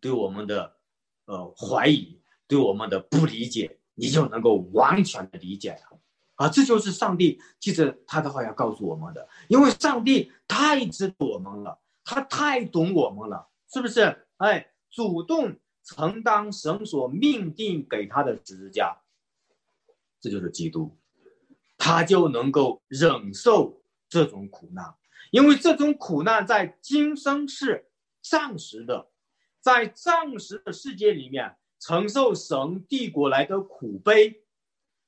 [0.00, 0.76] 对我们的
[1.24, 5.98] 呃怀疑，对我们的不理解，你就能够完全的理解了，
[6.36, 14.26] 啊，这就是上帝记着他的话要告诉我们的，因为上帝太知道我们了，他太懂我们了，是不是？
[14.36, 14.68] 哎。
[14.92, 18.98] 主动承担神所命定给他的十字架，
[20.20, 20.96] 这就是基督，
[21.78, 24.94] 他就能够忍受这种苦难，
[25.30, 27.86] 因为这种苦难在今生是
[28.20, 29.08] 暂时的，
[29.60, 34.44] 在暂时的世界里面承受神帝国来的苦悲，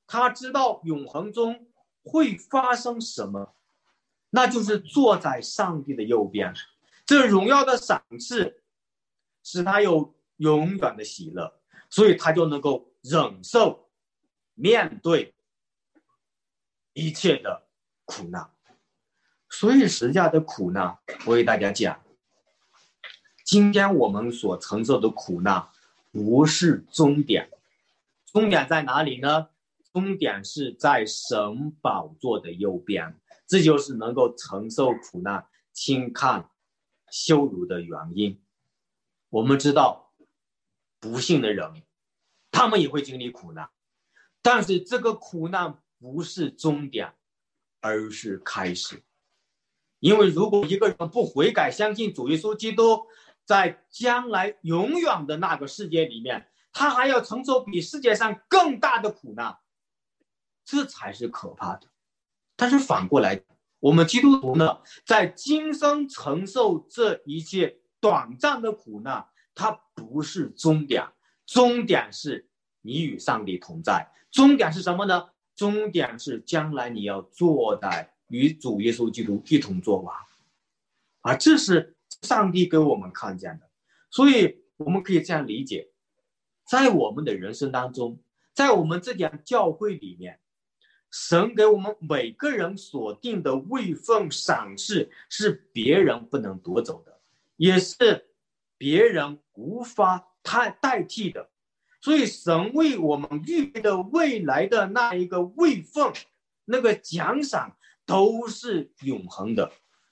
[0.07, 1.67] 他知道永恒中
[2.03, 3.55] 会发生什么，
[4.31, 6.53] 那就是坐在上帝的右边，
[7.05, 8.63] 这荣耀的赏赐。
[9.45, 13.91] 使他有永远的喜乐，所以他就能够忍受
[14.55, 15.35] 面对
[16.93, 17.67] 一切的
[18.05, 18.49] 苦难。
[19.47, 22.03] 所以十架的苦难，我给大家讲，
[23.45, 25.69] 今天我们所承受的苦难
[26.11, 27.51] 不是终点，
[28.25, 29.49] 终点在哪里呢？
[29.93, 33.15] 终点是在神宝座的右边，
[33.47, 36.49] 这就是能够承受苦难、轻看
[37.11, 38.41] 羞辱的原因。
[39.35, 40.13] 我们知道，
[41.01, 41.83] 不幸的人，
[42.51, 43.69] 他们也会经历苦难，
[44.41, 47.13] 但是这个苦难不是终点，
[47.81, 49.03] 而是开始。
[49.99, 53.07] 因为如果一个人不悔改，相信主耶稣基督，
[53.43, 59.57] 在将来永远的那个世界里面，他还要承受比世界上更大的苦难，
[60.63, 61.89] 这才是可怕的。
[62.55, 63.43] 但是反过来，
[63.81, 71.03] 我们基督徒呢，在今生承受这一切短暂的苦难，它不是终点，
[71.47, 72.47] 终点是
[72.81, 74.07] 你与上帝同在。
[74.29, 75.27] 终点是什么呢？
[75.55, 80.15] 终点是将来你要坐在与主耶稣基督一同作王，
[81.21, 83.67] 啊，这是上帝给我们看见的。
[84.11, 85.89] 所以我们可以这样理解，
[86.67, 88.19] 在我们的人生当中，
[88.53, 90.39] 在我们这间教会里面。
[91.11, 97.14] 神给我们每个人所定的位分赏赐是别人不能夺走的，
[97.57, 98.29] 也是
[98.77, 101.49] 别人无法代代替的。
[102.01, 106.13] 所以，神为我们预备的未来的那一个位份，
[106.65, 109.71] 那个奖赏都是永恒的。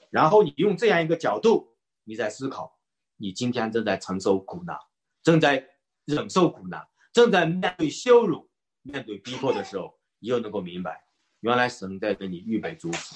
[0.09, 2.79] 然后，你用这样一个角度，你在思考，
[3.17, 4.77] 你今天正在承受苦难，
[5.21, 5.67] 正在
[6.05, 8.49] 忍受苦难，正在面对羞辱、
[8.81, 9.99] 面对逼迫的时候。
[10.19, 11.03] 你就能够明白，
[11.41, 13.13] 原来神在给你预备祝福，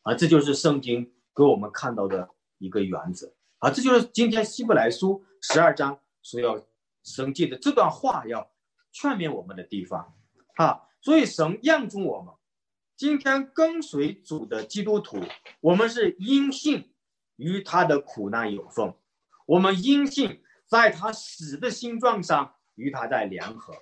[0.00, 6.66] 啊，这就是圣经给我们看到的一个原则，啊，这就是今天希伯来书十二章所要
[7.04, 8.50] 神记的这段话要
[8.90, 10.14] 劝勉我们的地方，
[10.56, 12.34] 啊，所以神验中我们，
[12.96, 15.18] 今天跟随主的基督徒，
[15.60, 16.94] 我们是因信
[17.36, 18.94] 与他的苦难有份，
[19.44, 23.74] 我们因信在他死的心状上与他在联合，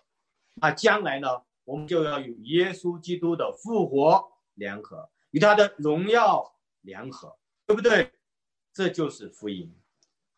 [0.55, 1.29] 那将来呢？
[1.65, 8.11] 我们就要与耶稣基督的复活联合，与他的荣耀联合，对不对？
[8.79, 9.75] 这就是福音，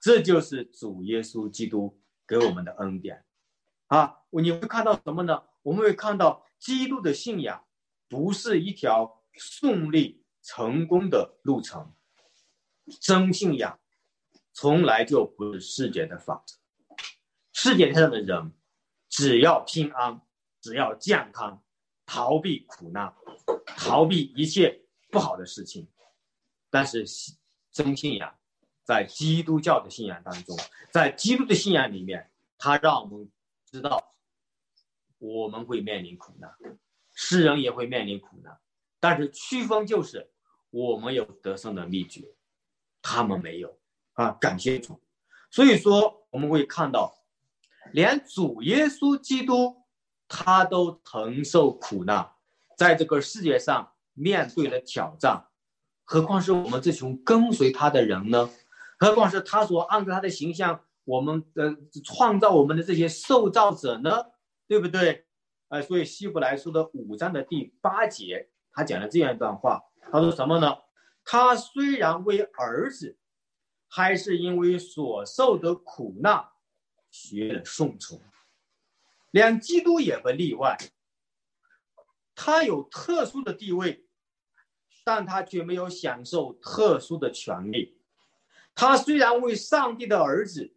[0.00, 3.22] 这就是主耶稣基督给我们的恩典
[3.88, 4.22] 啊！
[4.30, 5.42] 你会看到什么呢？
[5.60, 7.66] 我们会看到基督的信仰
[8.08, 11.92] 不是一条顺利成功的路程，
[12.98, 13.78] 真信仰
[14.54, 16.56] 从来就不是世界的法则。
[17.52, 18.54] 世界上的人
[19.10, 20.22] 只要平安。
[20.62, 21.62] 只要健康，
[22.06, 23.14] 逃避苦难，
[23.66, 25.88] 逃避一切不好的事情。
[26.70, 27.04] 但是
[27.72, 28.34] 真信仰，
[28.84, 30.56] 在基督教的信仰当中，
[30.90, 33.30] 在基督的信仰里面，他让我们
[33.64, 34.14] 知道，
[35.18, 36.52] 我们会面临苦难，
[37.14, 38.58] 世人也会面临苦难。
[38.98, 40.30] 但是区分就是，
[40.70, 42.34] 我们有得胜的秘诀，
[43.02, 43.78] 他们没有
[44.14, 44.32] 啊！
[44.32, 45.00] 感谢主。
[45.50, 47.24] 所以说，我们会看到，
[47.92, 49.78] 连主耶稣基督。
[50.32, 52.30] 他都承受苦难，
[52.78, 55.49] 在这个世界上面对了挑战，
[56.10, 58.50] 何况是我们这群跟随他的人呢？
[58.98, 64.26] 何况是他所按照他的形象，我们的创造我们的这些受造者呢？
[64.66, 65.24] 对不对？
[65.68, 70.78] 呃，所以希伯来书的五章的第八节，他讲了这样一段话，他说什么呢？
[71.24, 73.16] 他虽然为儿子，
[73.86, 76.44] 还是因为所受的苦难，
[77.12, 78.20] 学了顺从。
[79.30, 80.76] 连基督也不例外，
[82.34, 84.04] 他有特殊的地位，
[85.04, 87.98] 但他却没有享受特殊的权利。
[88.74, 90.72] 他虽然为上帝的儿子，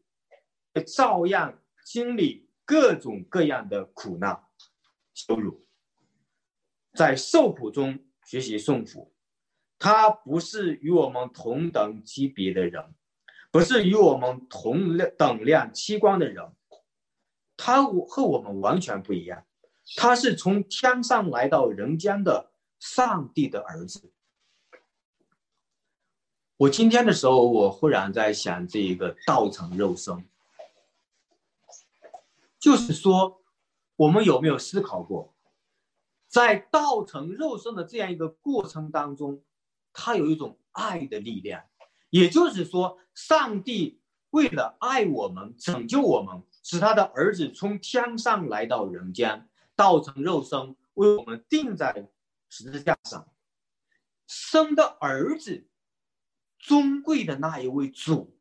[0.86, 4.44] 照样经历各种各样的苦难、
[5.14, 5.66] 羞辱，
[6.94, 9.14] 在受苦中学习顺服。
[9.78, 12.96] 他不是与我们同等级别的人，
[13.52, 16.52] 不是与我们同等量器官的人。
[17.58, 19.46] 他和我们完全不一样，
[19.98, 22.53] 他是从天上来到人间的
[22.84, 24.12] 上帝的儿子。
[26.58, 30.28] 我今天的时候，我忽然在想这一个道成肉身，
[32.60, 33.42] 就是说，
[33.96, 35.34] 我们有没有思考过，
[36.28, 39.42] 在道成肉身的这样一个过程当中，
[39.94, 41.64] 它有一种爱的力量，
[42.10, 46.44] 也就是说，上帝为了爱我们，拯救我们。
[46.62, 52.10] 使他的儿子从天上来到人间，道成肉身，为我们定在
[52.56, 53.28] 十字架上。
[54.28, 55.68] 生的儿子，
[56.60, 58.38] 尊贵的那一位主，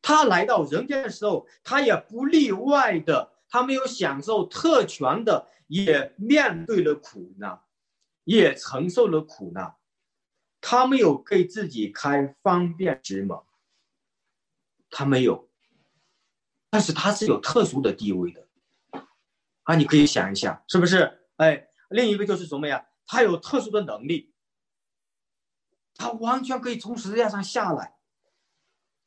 [0.00, 7.60] 他来到人间的时候，他也不例外的，他没有享受特权的，也面对了苦难，
[8.24, 9.76] 也承受了苦难。
[10.62, 13.38] 他没有给自己开方便之门，
[14.88, 15.50] 他没有。
[16.70, 18.48] 但是他是有特殊的地位的，
[19.64, 21.26] 啊，你可以想一想，是不是？
[21.36, 22.86] 哎，另一个就是什么呀？
[23.12, 24.32] 他有特殊的能力，
[25.96, 27.98] 他完全可以从十字架上下来，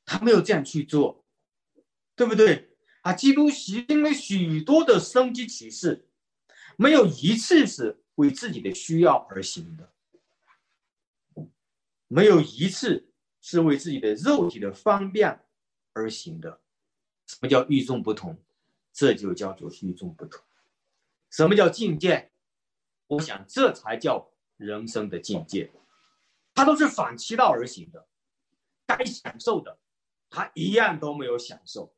[0.04, 1.24] 他没有这样去做，
[2.14, 2.76] 对不对？
[3.04, 6.10] 啊，基督行了许多的生机启示，
[6.76, 9.94] 没有一次是为自己的需要而行的，
[12.10, 15.46] 没有一次是为自己的肉体的方便
[15.94, 16.60] 而行的。
[17.26, 18.38] 什么叫与众不同？
[18.92, 20.44] 这就叫做与众不同。
[21.30, 22.33] 什么叫境界？
[23.08, 25.72] 我想这才叫人生的境界。
[26.56, 28.08] 他都是反其道而行的，
[28.86, 29.80] 该享受的，
[30.30, 31.96] 他一样都没有享受，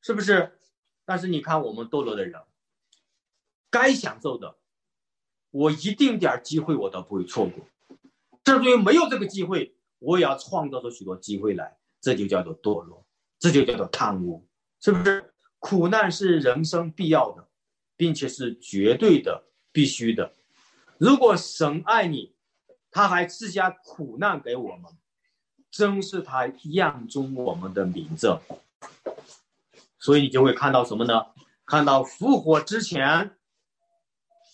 [0.00, 0.58] 是不是？
[1.04, 2.40] 但是你看我们堕落的人，
[3.70, 4.56] 该享受的，
[5.50, 7.64] 我一丁点机会我都不会错过，
[8.46, 13.06] 甚至于没有这个机会，我也要创造出许多机会来，这就叫做堕落，
[13.38, 14.48] 这就叫做贪污，
[14.80, 15.34] 是不是？
[15.58, 17.48] 苦难是人生必要的，
[17.96, 20.32] 并且是绝对的、必须的。
[20.98, 22.34] 如果神爱你，
[22.90, 24.92] 他还赐下苦难给我们，
[25.70, 28.38] 真是他样中我们的名字。
[29.98, 31.26] 所以你就会看到什么呢？
[31.64, 33.36] 看到复活之前，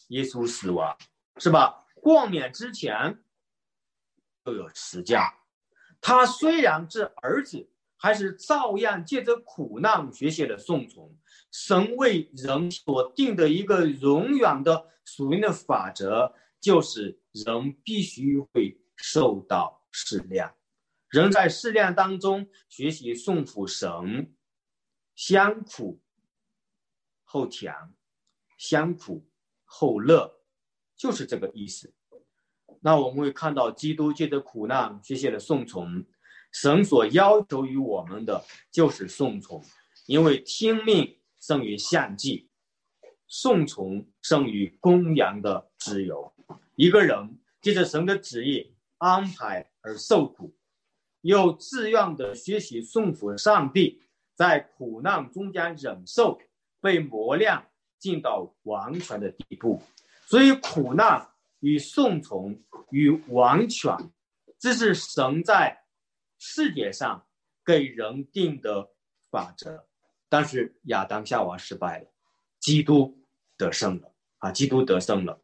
[0.08, 0.96] 耶稣死亡，
[1.38, 1.86] 是吧？
[2.00, 3.18] 冠冕之前，
[4.44, 5.34] 就有十架。
[6.00, 11.12] 他虽然是儿子，还是照样借着苦难学习了顺从。
[11.50, 16.34] 神为人所定的一个永远的属灵的法则。
[16.60, 20.52] 就是人必须会受到试炼，
[21.08, 24.34] 人在试炼当中学习顺服神，
[25.14, 26.02] 先苦
[27.22, 27.72] 后甜，
[28.58, 29.30] 先苦
[29.64, 30.40] 后乐，
[30.96, 31.94] 就是这个意思。
[32.80, 36.04] 那我们会看到，基督借着苦难学习了顺从，
[36.52, 39.64] 神所要求于我们的就是顺从，
[40.06, 41.17] 因为听命
[41.48, 42.50] 胜于献祭，
[43.26, 46.34] 顺从胜于公羊的自由。
[46.74, 50.54] 一个人借着神的旨意安排而受苦，
[51.22, 54.02] 又自愿的学习顺服上帝，
[54.34, 56.38] 在苦难中间忍受，
[56.82, 57.66] 被磨练，
[57.98, 59.82] 进到完全的地步。
[60.26, 61.30] 所以，苦难
[61.60, 63.96] 与顺从与完全，
[64.58, 65.86] 这是神在
[66.38, 67.26] 世界上
[67.64, 68.90] 给人定的
[69.30, 69.87] 法则。
[70.28, 72.06] 但是亚当夏娃失败了，
[72.60, 73.18] 基督
[73.56, 74.52] 得胜了啊！
[74.52, 75.42] 基督得胜了。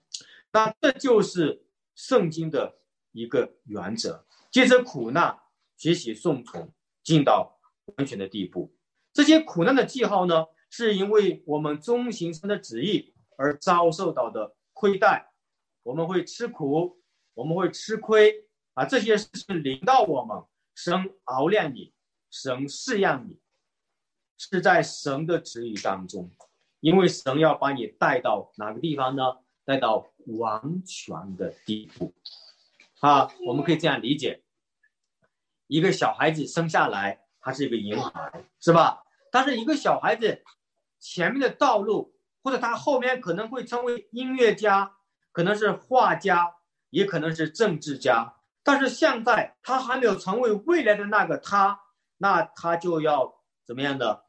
[0.53, 2.77] 那这就是圣经的
[3.12, 5.38] 一个原则，借着苦难
[5.77, 7.59] 学习顺从，进到
[7.97, 8.77] 完全的地步。
[9.12, 15.33] 这些苦难的记号呢，是因为我们中行神的旨意而遭受到的亏待，
[15.83, 17.01] 我们会吃苦，
[17.35, 20.42] 我们会吃亏啊，这些是临到我们，
[20.75, 21.94] 神熬炼你，
[22.31, 23.40] 神试验你，
[24.37, 26.31] 是在神的旨意当中，
[26.81, 29.23] 因为神要把你带到哪个地方呢？
[29.66, 30.07] 带到
[30.38, 32.12] 完全的地步，
[33.01, 34.42] 啊，我们可以这样理解：
[35.68, 39.03] 一个小孩子生下来，他是一个婴孩，是吧？
[39.33, 40.44] 但是一个小孩子
[41.01, 44.99] 前面的道路，或者他后面可能会成为音乐家，
[45.33, 46.55] 可能是画家，
[46.90, 48.35] 也可能是政治家。
[48.62, 51.81] 但是现在他还没有成为未来的那个他，
[52.18, 54.24] 那他就要怎么样的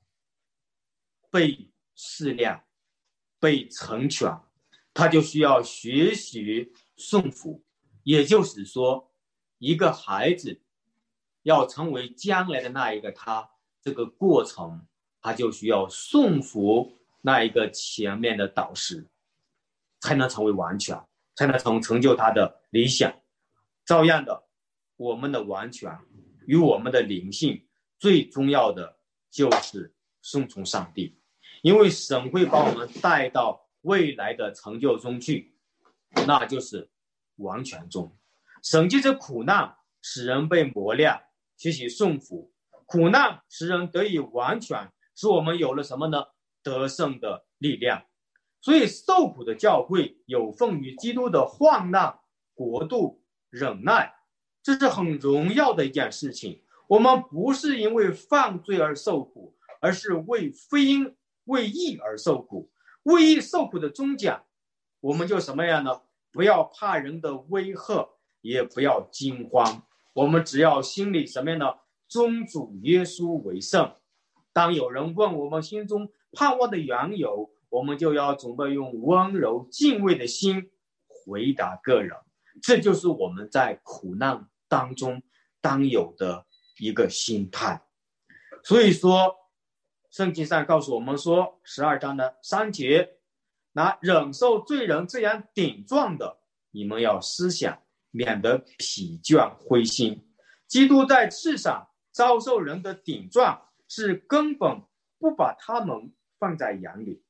[1.35, 2.63] 被试炼，
[3.41, 4.39] 被成全。
[4.93, 7.61] 他就需要学习顺服，
[8.03, 9.11] 也就是说，
[9.57, 10.61] 一个孩子
[11.43, 13.49] 要成为将来的那一个他，
[13.81, 14.87] 这个过程
[15.19, 19.05] 他就需要顺服那一个前面的导师，
[19.99, 20.97] 才能成为完全，
[21.35, 23.13] 才能成成就他的理想。
[23.85, 24.47] 照样的，
[24.95, 25.91] 我们的完全
[26.47, 27.67] 与我们的灵性
[27.99, 28.97] 最重要的
[29.29, 31.19] 就是顺从上帝，
[31.61, 33.63] 因为神会把我们带到。
[33.85, 35.53] 未来的成就中去，
[36.25, 36.89] 那就是
[37.35, 38.17] 完全中。
[38.63, 41.21] 神借着苦难使人被磨练，
[41.55, 42.51] 学习顺服；
[42.87, 46.23] 苦难使人得以完全，使我们有了什么呢？
[46.63, 48.03] 得胜的力量。
[48.59, 52.17] 所以受苦的教会有奉于基督的患难、
[52.55, 54.15] 国度、忍耐，
[54.63, 56.63] 这是很荣耀的一件事情。
[56.87, 61.15] 我们不是因为犯罪而受苦，而是为福音、
[61.45, 62.69] 为义而受苦。
[63.03, 64.43] 为义受苦的中奖，
[64.99, 66.01] 我们就什么样呢？
[66.31, 68.09] 不要怕人的威吓，
[68.41, 69.83] 也不要惊慌。
[70.13, 73.93] 我们只要心里什么样的尊主耶稣为圣。
[74.51, 80.71] 当有人问我们心中盼望的缘由，我们就要准备用温柔敬畏的心
[81.07, 82.17] 回答个人。
[82.61, 85.21] 这就是我们在苦难当中
[85.61, 86.45] 当有的
[86.79, 87.81] 一个心态。
[88.63, 89.35] 所以说。
[90.15, 93.17] 圣经上告诉我们说，十二章的三节，
[93.73, 96.37] 那忍受罪人这样顶撞的，
[96.71, 100.25] 你们要思想，免得疲倦灰心。
[100.67, 104.81] 基督在世上遭受人的顶撞，是根本
[105.19, 107.21] 不把他们放在眼里，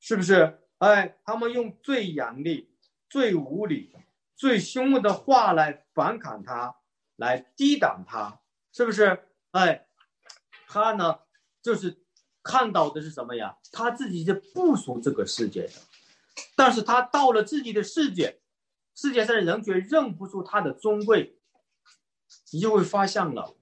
[0.00, 0.58] 是不是？
[0.78, 2.74] 哎，他们用最严厉、
[3.08, 3.94] 最无理、
[4.34, 6.74] 最凶恶的话来反抗他，
[7.14, 8.40] 来抵挡他，
[8.72, 9.20] 是不是？
[9.52, 9.84] 哎。
[10.70, 11.20] 他呢
[11.68, 11.98] 就是
[12.42, 13.58] 看到的是什么呀？
[13.70, 15.74] 他自己是不属这个世界的，
[16.56, 18.40] 但是他到了自己的世界，
[18.94, 21.36] 世界上的人却认不出他的尊贵，
[22.52, 23.54] 你就会发现了，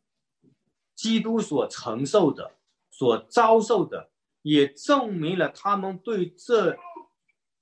[0.95, 2.53] 基督所承受的、
[2.89, 4.11] 所遭受的，
[4.43, 6.79] 也证明了他们对这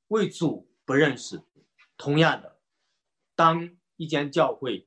[0.08, 1.40] 位主不认识。
[1.96, 2.58] 同样的，
[3.34, 4.86] 当一间教会，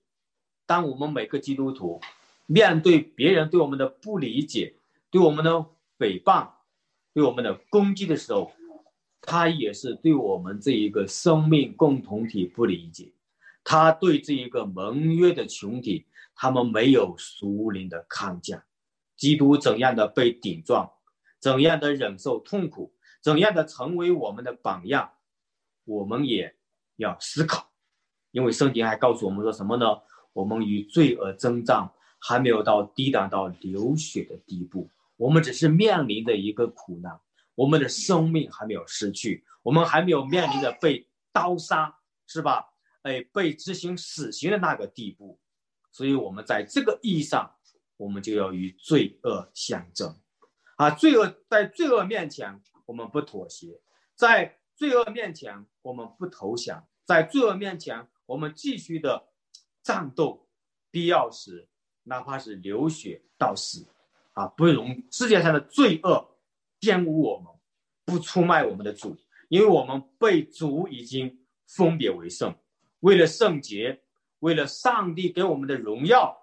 [0.67, 1.99] 当我们每个基督徒
[2.45, 4.76] 面对别人对我们的不理解、
[5.09, 5.51] 对我们的
[5.97, 6.49] 诽谤、
[7.13, 8.51] 对我们的攻击的时候，
[9.21, 13.13] 他也是对我们这一个生命共同体不理解，
[13.63, 16.05] 他对这一个盟约的群体，
[16.35, 18.61] 他们没有属灵的看见。
[19.15, 20.91] 基督怎样的被顶撞，
[21.39, 25.11] 怎样的忍受痛苦，怎样的成为我们的榜样，
[25.85, 26.55] 我们也。
[26.99, 27.69] 要思考，
[28.31, 29.85] 因为圣经还告诉我们说什么呢？
[30.33, 31.87] 我们与罪恶征战
[32.17, 37.19] 还没有到抵挡到流血的地步，我们只是面临着一个苦难，
[37.55, 41.93] 我们的生命还没有失去，我们还没有面临着被刀杀，
[42.25, 42.65] 是吧？
[43.01, 45.37] 哎，被执行死刑的那个地步，
[45.91, 47.53] 所以，我们在这个意义上，
[47.97, 50.15] 我们就要与罪恶相争，
[50.77, 53.81] 啊，罪恶在罪恶面前，我们不妥协，
[54.15, 54.57] 在。
[54.77, 59.27] 罪恶面前，我们不投降；在罪恶面前，我们继续的
[59.81, 60.47] 战斗，
[60.91, 61.67] 必要时
[62.03, 63.87] 哪怕是流血到死，
[64.37, 66.37] 啊，不容世界上的罪恶
[66.79, 67.47] 玷污我们，
[68.05, 69.17] 不出卖我们的主，
[69.49, 72.53] 因为我们被主已经分别为圣。
[72.99, 74.01] 为了圣洁，
[74.39, 76.37] 为了上帝给我们的荣耀，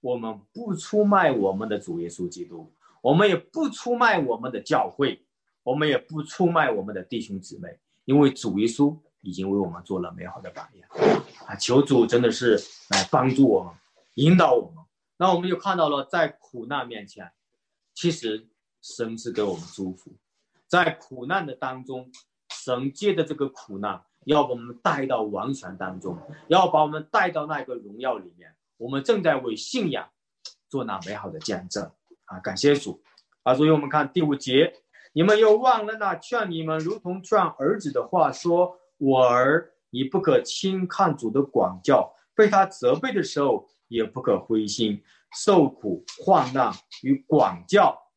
[0.00, 2.70] 我们不出卖我们的主耶稣基督，
[3.00, 5.24] 我们也不出卖我们的教会。
[5.64, 10.88] 我们也不出卖我们的弟兄姊妹，因为主耶稣已经为我们做了美好的榜样
[11.46, 11.54] 啊！
[11.56, 13.74] 求主真的是来帮助我们，
[14.14, 14.82] 引导我们。
[15.18, 17.30] 那我们就看到了，在苦难面前，
[18.00, 18.46] 其实
[18.80, 20.12] 神是给我们祝福。
[20.68, 22.08] 在苦难的当中，
[22.48, 28.54] 神借的这个苦难，要把我们带到完全当中，要把我们带到那个荣耀里面。
[28.76, 30.08] 我们正在为信仰
[30.68, 31.90] 做那美好的见证
[32.26, 32.38] 啊！
[32.38, 33.02] 感谢主
[33.42, 33.52] 啊！
[33.52, 34.72] 所以我们看第五节。
[35.12, 45.02] 你们又忘了那劝你们如同劝儿子的话，说：“我儿，你不可轻看主的管教，被他责备的时候，也不可灰心。
[45.32, 46.72] 受苦患难
[47.02, 48.10] 与管教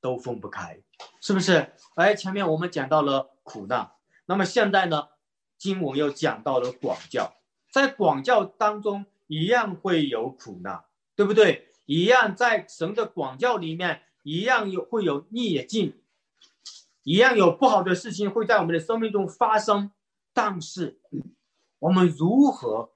[0.00, 0.80] 都分不开，
[1.20, 1.72] 是不是？
[1.96, 3.92] 哎，前面我们讲到了苦难，
[4.26, 5.08] 那么现在呢？
[5.56, 7.34] 经文又讲到了管教，
[7.72, 10.84] 在管教当中一样会有苦难，
[11.16, 11.68] 对不对？
[11.86, 14.02] 一样在神的管教里面。
[14.24, 16.02] 一样有会有逆境，
[17.02, 19.90] 一样有不好的事情会在我们的生命中发生，
[20.34, 21.00] 但是
[21.78, 22.90] 我们如何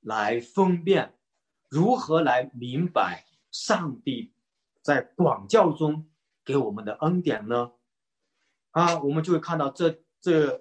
[0.00, 1.12] 来分辨，
[1.70, 4.32] 如何来明白上帝
[4.82, 6.10] 在广教中
[6.44, 7.70] 给我们的恩典呢？
[8.72, 10.60] 啊，我们就会看到这这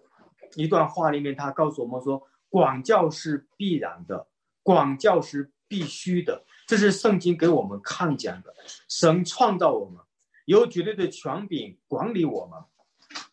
[0.56, 4.28] 一段话里面，他告诉我们说，广教是必然的，
[4.62, 8.54] 广教是必须的，这是圣经给我们看见的，
[8.88, 10.00] 神创造我们。
[10.46, 12.60] 有绝对的权柄管理我们，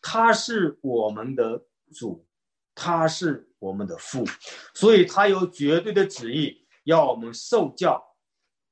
[0.01, 1.63] 他是我们的
[1.93, 2.25] 主，
[2.75, 4.23] 他是我们的父，
[4.73, 8.01] 所以他有绝对的旨意要我们受教，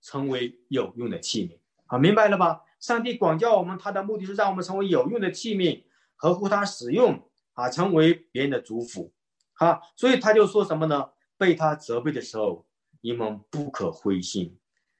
[0.01, 1.59] 成为有用的器皿。
[1.85, 2.61] 好，明白了吧？
[2.79, 5.83] 上帝管教我们，他的目的是让我们成为有用的器皿，
[6.15, 9.13] 合乎他使用啊，成为别人的主辅。
[9.53, 11.09] 好，所以他就说什么呢？
[11.37, 12.65] 被他责备的时候，
[13.01, 14.57] 你们不可灰心，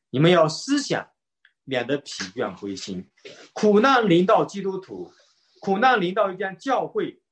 [0.10, 1.10] 你们要思想。
[1.68, 3.10] 免得疲倦灰心，
[3.52, 5.12] 苦难临到基督徒，
[5.62, 7.24] 苦难临到一间教会，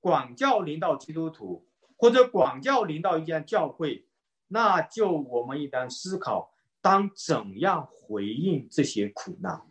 [0.00, 1.66] 广教临到基督徒，
[1.96, 4.06] 或者广教临到一间教会，
[4.52, 9.62] 那就我们应当思考，当怎样回应这些苦难？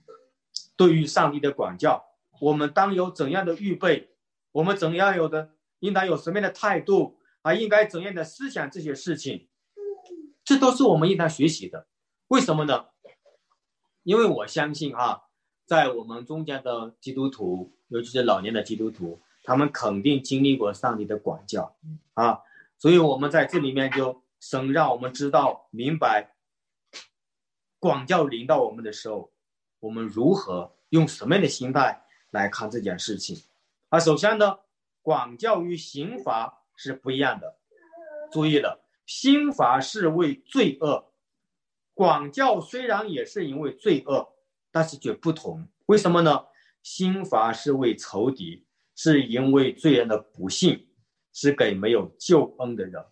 [0.78, 2.06] 对于上帝的管教，
[2.40, 4.12] 我们当有怎样的预备？
[4.54, 7.20] 我们怎样有的应当有什么样的态度？
[7.42, 9.48] 啊，应该怎样的思想这些事情？
[10.46, 11.88] 这都是我们应当学习的。
[12.30, 12.86] 为什么呢？
[14.04, 15.24] 因为我相信啊，
[15.66, 21.76] 在我们中间的基督徒，尤其是老年的基督徒，他们肯定经历过上帝的管教
[22.14, 22.40] 啊，
[22.78, 26.36] 所以我们在这里面就神让我们知道明白，
[27.78, 29.32] 管教临到我们的时候，
[29.80, 33.38] 我们如何用什么样的心态来看这件事情
[33.90, 34.00] 啊？
[34.00, 34.60] 首先呢，
[35.02, 37.58] 管教与刑罚是不一样的，
[38.32, 41.12] 注意了，刑罚是为罪恶。
[41.94, 44.36] 广教虽然也是因为罪恶，
[44.72, 45.68] 但是却不同。
[45.88, 46.46] 为什么呢？
[46.82, 48.66] 心罚是为仇敌，
[48.96, 50.88] 是因为罪人的不幸，
[51.34, 53.06] 是给没有救恩的人。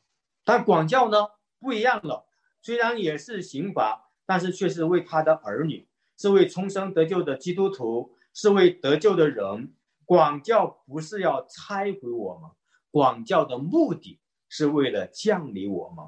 [0.47, 1.17] 但广教呢
[1.59, 2.25] 不一样了，
[2.61, 5.85] 虽然也是刑罚，但是却是为他的儿女，
[6.17, 9.73] 是为重生得救的基督徒，是为得救的人。
[10.05, 12.49] 广教不是要拆毁我们，
[12.91, 16.05] 广教的目的是为了降临我们，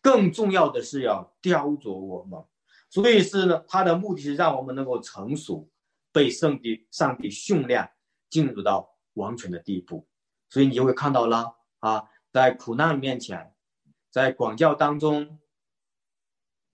[0.00, 2.40] 更重要的是要雕琢我们。
[2.90, 5.68] 所以是呢，他的目的是让我们能够成熟，
[6.12, 7.90] 被上帝上帝训练，
[8.28, 10.06] 进入到完全的地步。
[10.48, 13.52] 所以你就会看到了啊，在苦难面前，
[14.10, 15.38] 在广教当中，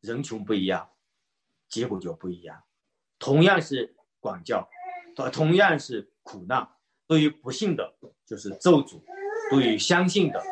[0.01, 0.91] 人群不一样，
[1.69, 2.63] 结果就不一样。
[3.19, 4.69] 同样是广教，
[5.33, 6.69] 同样是苦难，
[7.07, 9.03] 对于不幸的就是咒诅，
[9.51, 10.43] 对于相信的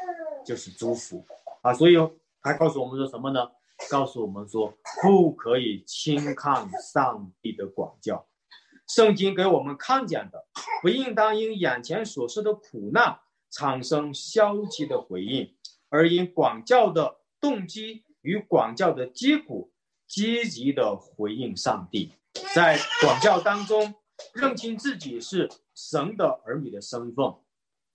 [0.45, 1.27] 就是祝福
[1.63, 1.73] 啊。
[1.73, 1.95] 所以
[2.41, 3.51] 他告诉我们说什么呢？
[3.91, 4.73] 告诉我们说，
[5.03, 8.27] 不可以轻看上帝的广教。
[8.87, 10.47] 圣经给我们看见的，
[10.83, 13.19] 不应当因眼前所受的苦难
[13.51, 15.57] 产生消极的回应，
[15.95, 19.71] 而因广教的动机与广教的结果，
[20.09, 22.13] 积极的回应上帝。
[22.53, 23.95] 在广教当中，
[24.33, 27.33] 认清自己是神的儿女的身份，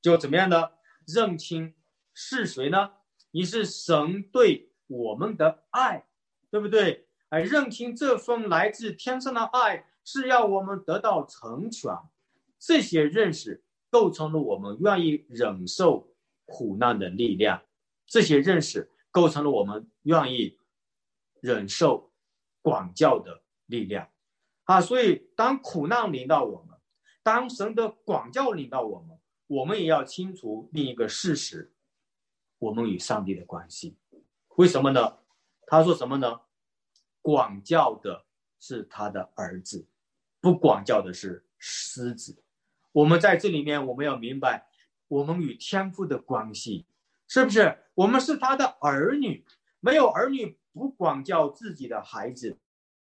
[0.01, 0.69] 就怎么样呢？
[1.05, 1.75] 认清
[2.13, 2.91] 是谁呢？
[3.31, 6.05] 你是神对我们的爱，
[6.49, 7.05] 对不对？
[7.27, 9.87] 哎，认清这份来自天上的爱。
[10.05, 11.93] 是要我们得到成全，
[12.57, 17.61] 这些认识构成了我们愿意忍受苦难的力量，
[18.09, 20.57] 这些认识构成了我们愿意
[21.39, 22.11] 忍受
[22.61, 24.09] 管教的力量
[24.63, 24.81] 啊！
[24.81, 26.77] 所以，当苦难临到我们，
[27.23, 31.71] 当神的管教临到我们，我们也要清楚另一个事实：
[32.57, 33.95] 我们与上帝的关系。
[34.55, 35.19] 为什么呢？
[35.67, 36.41] 他说什么呢？
[37.21, 38.25] 管教的
[38.59, 39.87] 是他的儿子。
[40.41, 42.41] 不管教的是狮子，
[42.91, 44.67] 我们在这里面，我们要明白，
[45.07, 46.85] 我们与天父的关系，
[47.29, 47.77] 是不是？
[47.93, 49.45] 我们是他的儿女，
[49.79, 52.59] 没有儿女不管教自己的孩子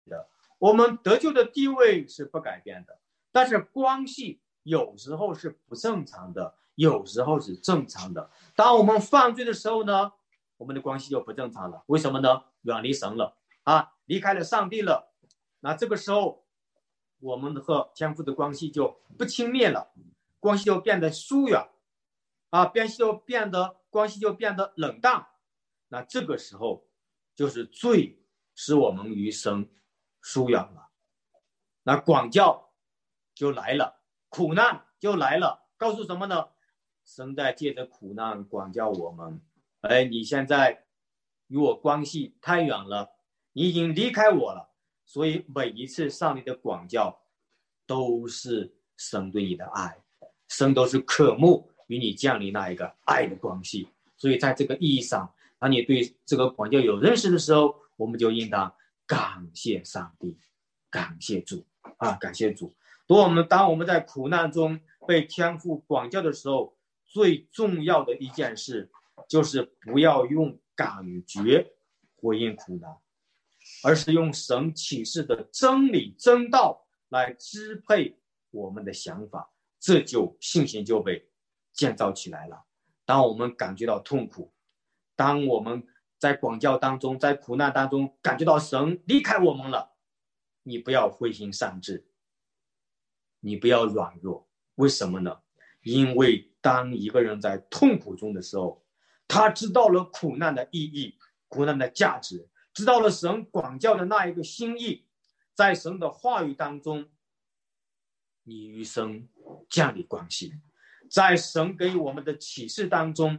[0.05, 0.27] 的。
[0.57, 2.97] 我们得救的地位是不改变的，
[3.31, 8.31] 但是关系有时候是不正常的，有时候是正常的。
[8.55, 10.13] 当我们犯罪的时候呢，
[10.57, 11.83] 我们的关系就不正常了。
[11.85, 12.45] 为什么呢？
[12.61, 15.13] 远离神了啊，离开了上帝了。
[15.59, 16.41] 那这个时候。
[17.19, 19.93] 我们和天父的关系就不亲密了，
[20.41, 21.69] 关系就变得疏远，
[22.49, 25.27] 啊，关系就变得关系就变得冷淡。
[25.89, 26.87] 那这个时候，
[27.35, 28.19] 就是罪
[28.55, 29.69] 使我们余生
[30.19, 30.89] 疏远了。
[31.83, 32.73] 那广教
[33.35, 35.69] 就来了，苦难就来了。
[35.77, 36.49] 告诉什么呢？
[37.05, 39.39] 神在借着苦难管教我们。
[39.81, 40.87] 哎，你现在
[41.47, 43.11] 与我关系太远了，
[43.51, 44.71] 你已经离开我了。
[45.05, 47.21] 所以每一次上帝的管教，
[47.85, 50.01] 都是神对你的爱，
[50.47, 53.87] 神都是渴慕与你降临那一个爱的关系。
[54.17, 58.73] 所以在这个意义上，当你对这个管教有认识的时候，我们就应当
[59.05, 60.37] 感谢上帝，
[60.89, 61.65] 感谢主
[61.97, 62.73] 啊，感谢主。
[63.05, 66.75] 当我们当我们在苦难中被天父管教的时候，
[67.05, 68.89] 最重要的一件事
[69.27, 71.73] 就是不要用感觉
[72.15, 72.91] 回应苦难。
[73.81, 78.17] 而是用神启示的真理真道来支配
[78.51, 81.25] 我们的想法，这就信心就被
[81.73, 82.63] 建造起来了。
[83.05, 84.53] 当我们感觉到痛苦，
[85.15, 85.85] 当我们
[86.17, 89.95] 在广教当中，在苦难当中感觉到神离开我们了，
[90.63, 92.07] 你不要灰心丧志，
[93.41, 94.47] 你不要软弱。
[94.75, 95.41] 为什么呢？
[95.81, 98.85] 因为当一个人在痛苦中的时候，
[99.27, 101.17] 他知道了苦难的意义，
[101.49, 102.49] 苦难的价值。
[102.73, 105.05] 知道了神广教的那一个心意，
[105.53, 107.09] 在神的话语当中，
[108.43, 109.27] 你与神
[109.69, 110.53] 建立关系，
[111.13, 113.37] 在神给我们的启示当中，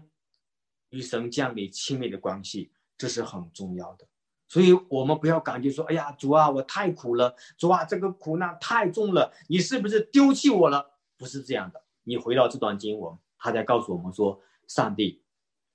[0.90, 4.06] 与神建立亲密的关系，这是很重要的。
[4.46, 11.82] 所以，我们不要感觉说：“哎呀，主啊，我太苦了，主啊，这个苦难太重了，你是不是丢弃我了？”不是这样的。
[12.04, 15.24] 你回到这段经文，他在告诉我们说：“上帝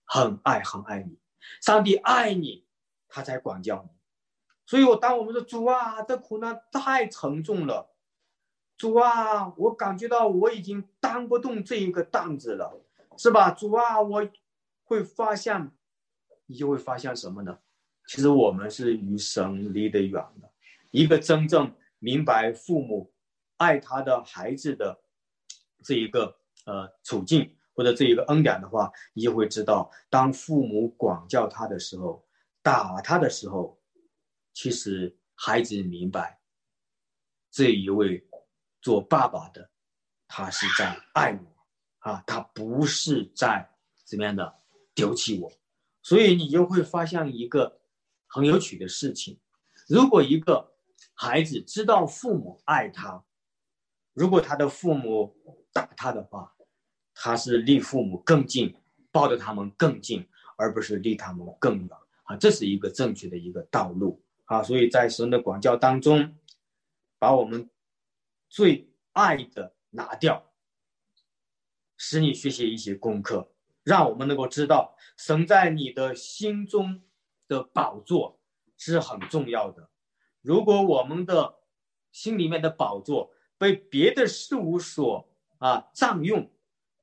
[0.05, 1.19] 很爱很爱你，
[1.61, 2.65] 上帝爱你。”
[3.11, 3.89] 他才管教你，
[4.65, 7.88] 所以我当我们说主啊，这苦难太沉重了，
[8.79, 12.81] 主啊，我感觉到我已经担不动这一个担子了，
[13.17, 13.51] 是吧？
[13.51, 14.27] 主啊，我
[14.85, 15.71] 会发现，
[16.47, 17.59] 你就会发现什么呢？
[18.07, 20.49] 其实我们是与神离得远的。
[20.91, 23.13] 一个真正明白父母
[23.57, 24.99] 爱他的孩子的
[25.83, 32.25] 这一个呃处境或者这一个恩典的话，你就会知道，当父母管教他的时候。
[32.61, 33.79] 打他的时候，
[34.53, 36.41] 其实孩子明白，
[37.49, 38.27] 这一位
[38.81, 39.69] 做爸爸的，
[40.27, 43.69] 他是在爱我啊，他不是在
[44.05, 44.55] 怎么样的
[44.93, 45.51] 丢弃我。
[46.01, 47.81] 所以你就会发现一个
[48.27, 49.39] 很有趣的事情：
[49.87, 50.73] 如果一个
[51.13, 53.23] 孩子知道父母爱他，
[54.13, 55.35] 如果他的父母
[55.73, 56.55] 打他的话，
[57.13, 58.73] 他是离父母更近，
[59.11, 60.27] 抱着他们更近，
[60.57, 61.89] 而不是离他们更远
[62.23, 62.35] 啊！
[62.37, 64.63] 这是一个正确的一个道路啊！
[64.63, 66.33] 所以在神的管教当中，
[67.17, 67.69] 把我们
[68.49, 70.51] 最爱的拿掉，
[71.95, 77.03] 使你学习一些功课，让我们能够知道神在你的心中
[77.47, 78.41] 的宝座
[78.75, 79.89] 是很重要的。
[80.41, 81.59] 如果我们的
[82.11, 85.29] 心里面的宝座被别的事物所
[85.59, 86.51] 啊占用，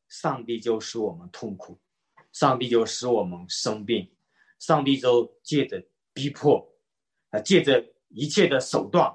[0.09, 1.79] 上帝就使我们痛苦，
[2.33, 4.11] 上帝就使我们生病，
[4.59, 6.75] 上帝就借着逼迫，
[7.31, 9.15] 啊，借着一切的手段，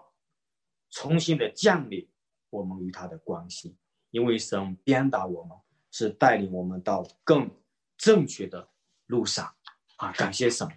[0.91, 2.07] 重新的降临
[2.51, 3.75] 我们与他的关系。
[4.11, 5.57] 因为神鞭打我们，
[5.89, 7.49] 是带领我们到更
[7.97, 8.69] 正确的
[9.07, 9.51] 路上
[9.97, 10.11] 啊！
[10.11, 10.67] 感谢神，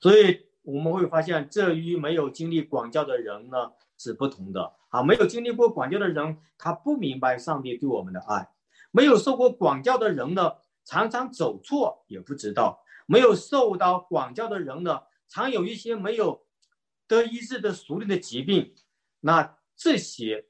[0.00, 0.46] 所以。
[0.64, 5.02] 我们会发现，这与没有经历管教的人呢是不同的啊。
[5.02, 8.44] 没有经历过管教的人，他不明白上帝对我们的爱；
[8.92, 10.52] 没有受过管教的人呢，
[10.84, 16.46] 常常走错也不知道；没有受到管教的人呢，常有一些没有
[17.08, 18.72] 得医治的熟练的疾病。
[19.18, 20.46] 那这些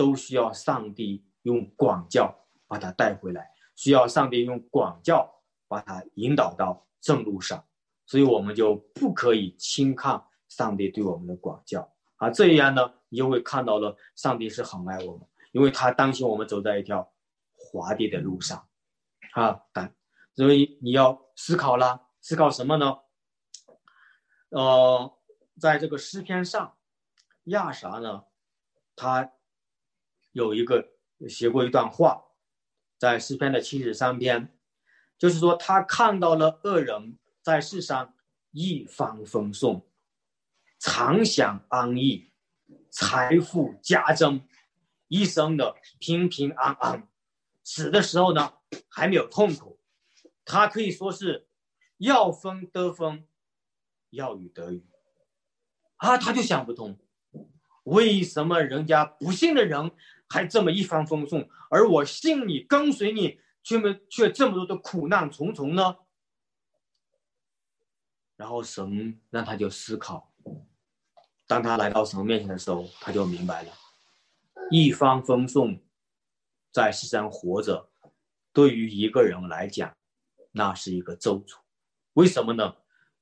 [0.00, 2.34] 都需要上帝用管教
[2.66, 5.30] 把他带回来，需要上帝用管教
[5.68, 7.62] 把他引导到正路上。
[8.06, 11.86] 所以我们就不可以轻看上帝对我们的管教
[12.16, 17.12] 啊，这样呢，你就会看到了上帝是很爱我们，因为他担心我们走在一条
[17.54, 18.66] 滑跌的路上，
[19.34, 19.94] 啊，但
[20.34, 22.96] 所以你要思考了，思考什么呢？
[24.48, 25.12] 呃，
[25.60, 26.74] 在这个诗篇上，
[27.44, 28.24] 亚啥呢？
[28.96, 29.30] 他
[30.32, 30.88] 有一个
[31.28, 32.24] 写过一段话，
[32.98, 34.56] 在诗篇的七十三篇，
[35.16, 37.16] 就是说他看到了恶人。
[37.42, 38.14] 在世上
[38.50, 39.80] 一帆风顺，
[40.78, 42.30] 常享安逸，
[42.90, 44.46] 财富加增，
[45.08, 47.08] 一生的平平安安。
[47.64, 48.52] 死的时候呢，
[48.90, 49.80] 还没有痛苦。
[50.44, 51.48] 他可以说是
[51.96, 53.26] 要风得风，
[54.10, 54.86] 要雨得雨。
[55.96, 56.98] 啊，他就想不通，
[57.84, 59.90] 为什么人家不信的人
[60.30, 65.96] 还这么一帆风顺，而我信你跟随你，却没却这么多的苦难重重呢？
[68.36, 70.32] 然后神让他就思考，
[71.48, 73.72] 当他来到神面前的时候，他就明白了，
[74.70, 75.82] 一帆风顺，
[76.72, 77.90] 在世上活着，
[78.52, 79.94] 对于一个人来讲，
[80.52, 81.56] 那是一个咒诅。
[82.12, 82.76] 为什么呢？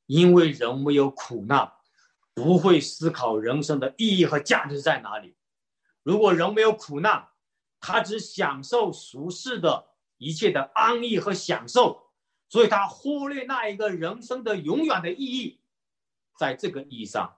[0.04, 1.72] 因为人没有苦难，
[2.34, 5.37] 不会思考人生的意义和价值在哪里。
[6.08, 7.28] 如果人没有苦难，
[7.78, 12.08] 他只享受俗世的一切的安逸和享受。
[12.48, 15.60] 所以他忽略那一个人生的永远的意义，
[16.38, 17.36] 在这个意义上，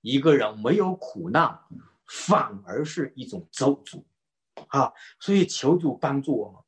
[0.00, 1.60] 一个人没有苦难，
[2.06, 4.02] 反而是一种咒诅，
[4.68, 4.94] 啊！
[5.20, 6.62] 所以求主帮助我们，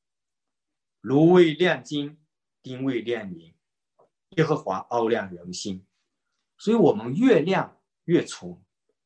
[1.01, 2.19] 芦苇炼金，
[2.63, 3.55] 丁未炼银，
[4.37, 5.87] 耶和华奥亮人心，
[6.59, 8.63] 所以我们越亮越纯，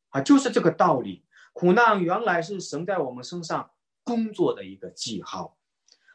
[0.09, 1.25] 啊，就是这个道理。
[1.53, 3.71] 苦难原来是神在我们身上
[4.05, 5.57] 工作的一个记号，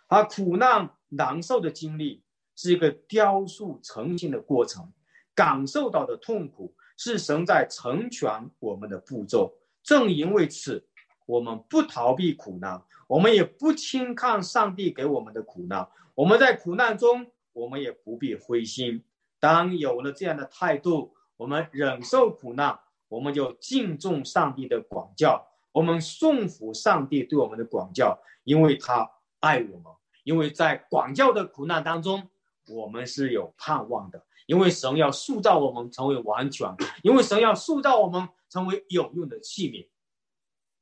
[0.07, 2.23] 而苦难难受的经历。
[2.59, 4.91] 是一个雕塑成型的过程，
[5.35, 9.53] 感受到的痛苦是神在成全我们的步骤。
[9.83, 10.83] 正因为此，
[11.27, 15.87] 我们不逃避苦难，我们也不轻看上帝给我们的苦难。
[16.15, 19.03] 我们在苦难中，我们也不必灰心。
[19.39, 29.85] 当有了这样的态度，我们忍受苦难，我们就敬重上帝的管教，我们顺服上帝对我们的管教，因为他爱我们。
[30.23, 32.29] 因为在管教的苦难当中。
[32.69, 36.67] 我们是有盼望的，因为神要塑造我们成为完全，
[37.01, 39.87] 因为神要塑造我们成为有用的器皿。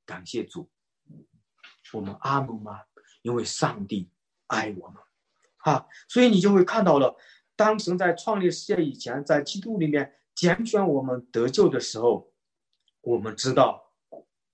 [0.04, 0.68] 感谢主，
[1.94, 2.82] 我们阿门吗？
[3.22, 4.10] 因为上帝
[4.48, 4.96] 爱我们，
[5.58, 7.16] 啊，所以你就会看到了，
[7.56, 12.32] 当神在创立世界以前，在基督里面拣选我们得救的时候，
[13.02, 13.84] 我们知道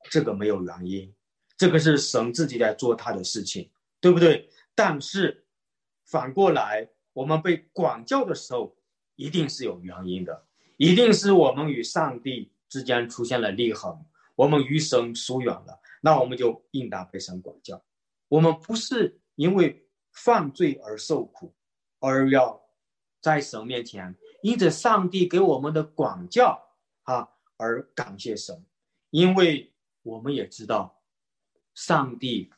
[0.09, 1.13] 这个没有原因，
[1.57, 3.69] 这个是神自己在做他的事情，
[3.99, 4.49] 对不对？
[4.73, 5.45] 但是
[6.05, 6.89] 反过来。
[7.13, 8.73] 我们被管教的时候，
[9.17, 13.93] 一定是有原因的，一定是我们与上帝之间出现了裂痕，
[14.33, 17.83] 我们与神疏远了，那我们就应当被神管教。
[18.29, 21.53] 我们不是因为犯罪而受苦，
[21.99, 22.61] 而要
[23.19, 26.61] 在神面前因着上帝给我们的管教
[27.03, 27.27] 啊
[27.57, 28.65] 而感谢神，
[29.09, 29.71] 因为
[30.03, 31.01] 我们也知道，
[31.75, 32.51] 上帝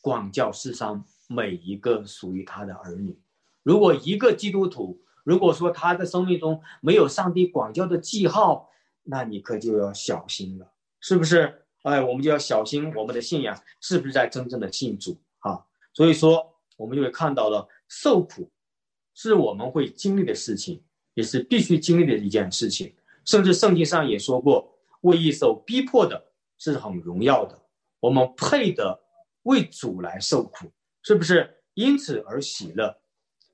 [0.00, 3.20] 管教世上每一个属于他的儿女。
[3.62, 8.70] 如果一个基督徒，如果说他的生命中没有上帝管教的记号，
[9.02, 11.66] 那你可就要小心了，是不是？
[11.82, 15.64] 哎，我们就要小心我们的信仰是不是在真正的信主啊？
[15.92, 18.50] 所以说，我们就会看到了受苦
[19.14, 20.82] 是我们会经历的事情，
[21.20, 22.94] 也是必须经历的一件事情。
[23.26, 27.60] 甚至圣经上也说过，为义受逼迫的是很荣耀的，
[28.00, 28.98] 我们配得
[29.42, 31.62] 为主来受苦，是不是？
[31.74, 33.00] 因此而喜乐，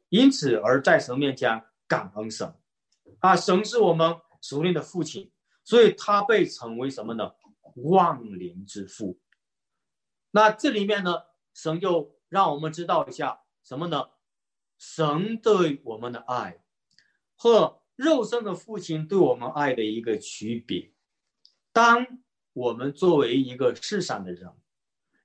[0.09, 2.55] 因此而在神面前感恩神
[3.19, 3.37] 啊！
[3.37, 5.31] 神是我们属灵的父亲，
[5.65, 7.33] 所以他被称为什么呢？
[7.75, 9.19] 万灵之父。
[10.31, 11.23] 那这里面呢，
[11.55, 14.05] 神就让我们知道一下什么呢？
[14.79, 16.63] 神对我们的爱
[17.37, 20.91] 和肉身的父亲对我们爱的一个区别。
[21.73, 22.07] 当
[22.53, 24.51] 我们作为一个世上的人，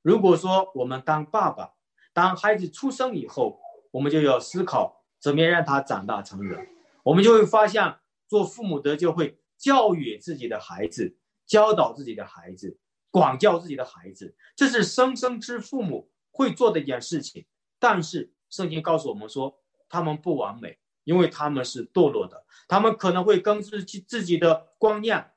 [0.02, 1.74] 如果说我们当爸爸，
[2.14, 3.60] 当孩子出生以后，
[3.92, 6.68] 我们就要思考怎么样让他长大成人。
[7.04, 7.96] 我们就会发现，
[8.28, 11.18] 做父母的就会教育自己的孩子。
[11.48, 17.46] 教导自己的孩子，管教自己的孩子，这是生生之父母会做的一件事情。
[17.78, 19.60] 但是圣经告诉我们说，
[19.90, 25.32] 他们不完美，因为他们是堕落的，他们可能会根据自己的观念，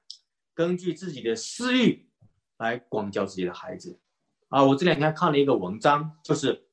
[0.54, 2.08] 根据自己的私欲
[2.56, 4.00] 来管教自己的孩子。
[4.48, 6.66] 啊，我这两天看了一个文章，就是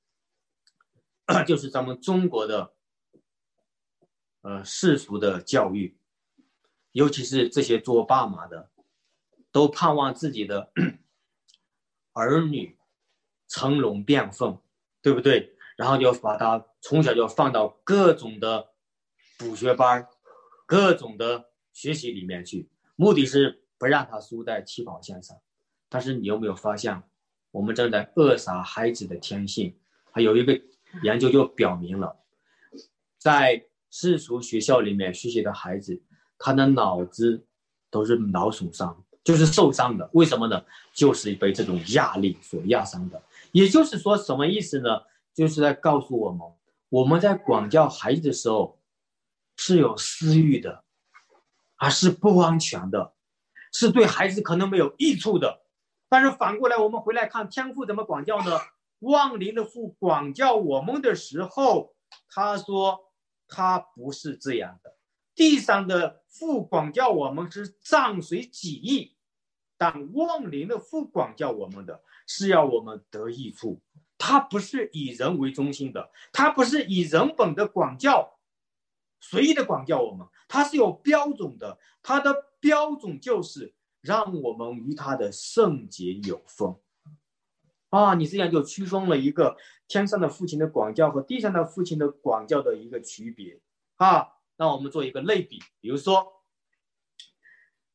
[1.48, 2.74] 就是咱们中国的
[4.42, 5.98] 呃世俗的教育，
[6.92, 8.70] 尤其是这些做爸妈的。
[9.54, 10.72] 都盼望自己的
[12.14, 12.78] 儿女
[13.50, 14.58] 成龙变凤，
[15.02, 15.58] 对不对？
[15.76, 18.71] 然后就把他从小就放到各种的
[19.42, 20.08] 补学班
[20.68, 25.36] 各种的学习里面去，目的是不让他输在起跑线上。
[25.90, 27.02] 但是你有没有发现，
[27.50, 29.76] 我们正在扼杀孩子的天性？
[30.12, 30.62] 还有一个
[31.02, 32.16] 研究就表明了，
[33.18, 36.00] 在世俗学校里面学习的孩子，
[36.38, 37.44] 他的脑子
[37.90, 39.04] 都是脑损伤。
[39.24, 40.64] 就是受伤的，为什么呢？
[40.94, 43.22] 就是被这种压力所压伤的。
[43.52, 45.00] 也就是说，什么意思呢？
[45.32, 46.42] 就是在告诉我们，
[46.90, 48.81] 我们在管教孩子的时候
[49.58, 50.84] 是有私欲的，
[51.78, 53.14] 而是不安全的，
[53.72, 55.62] 是对孩子可能没有益处的。
[56.10, 58.52] 但是反过来，我们回来看天父怎么管教呢？
[59.00, 61.96] 望灵的父管教我们的时候，
[62.30, 63.00] 他说
[63.48, 64.98] 他不是这样的。
[65.34, 69.16] 地上的父管教我们是仗随己意，
[69.78, 73.82] 但望灵的父管教我们的是要我们得益处。
[74.18, 78.38] 他不是以人为中心的，他不是以人本的管教，
[79.22, 81.80] 随意的管教我们，他是有标准的。
[82.04, 86.76] 他的标准就是让我们与他的圣洁有分。
[87.90, 89.56] 啊，你这样就区分了一个
[89.88, 93.62] 天上的父亲的管教和地上的父亲的管教的一个区别
[93.98, 94.30] 啊。
[94.58, 96.44] 那我们做一个类比，比如说，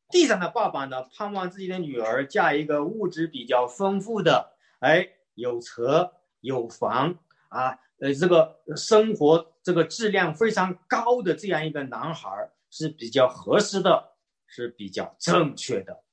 [0.09, 7.19] 地上的爸爸呢，盼望自己的女儿嫁一个物质比较丰富的，哎，有车有房
[7.49, 12.29] 啊，呃，这个生活这个质量非常高的这样一个男孩
[12.71, 14.17] 是比较合适的，
[14.47, 16.05] 是比较正确的。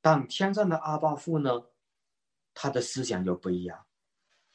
[0.00, 1.62] 但天上的阿爸父呢，
[2.54, 3.86] 他的思想就不一样，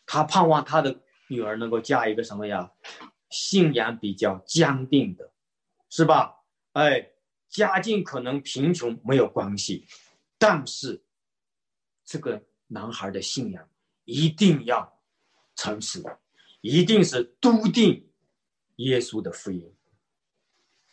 [0.06, 2.72] 他盼望他的女儿能够嫁一个什么呀？
[3.30, 5.32] 信仰比较坚定的。
[5.88, 6.44] 是吧？
[6.74, 7.12] 哎，
[7.48, 9.88] 家境可能贫穷没有关系，
[10.38, 11.02] 但是
[12.04, 13.70] 这个男孩的信仰
[14.04, 15.00] 一定要
[15.56, 16.04] 诚实，
[16.68, 18.10] 一定是笃定
[18.78, 19.72] 耶稣的福音。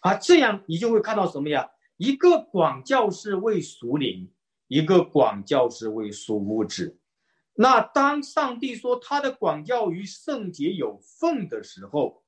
[0.00, 1.70] 啊，这样你就会看到什么呀？
[1.96, 4.30] 一个管教是为属灵，
[4.68, 6.98] 一个管教是为属物质。
[7.54, 12.22] 那当上帝说他的管教与圣洁有份的时候，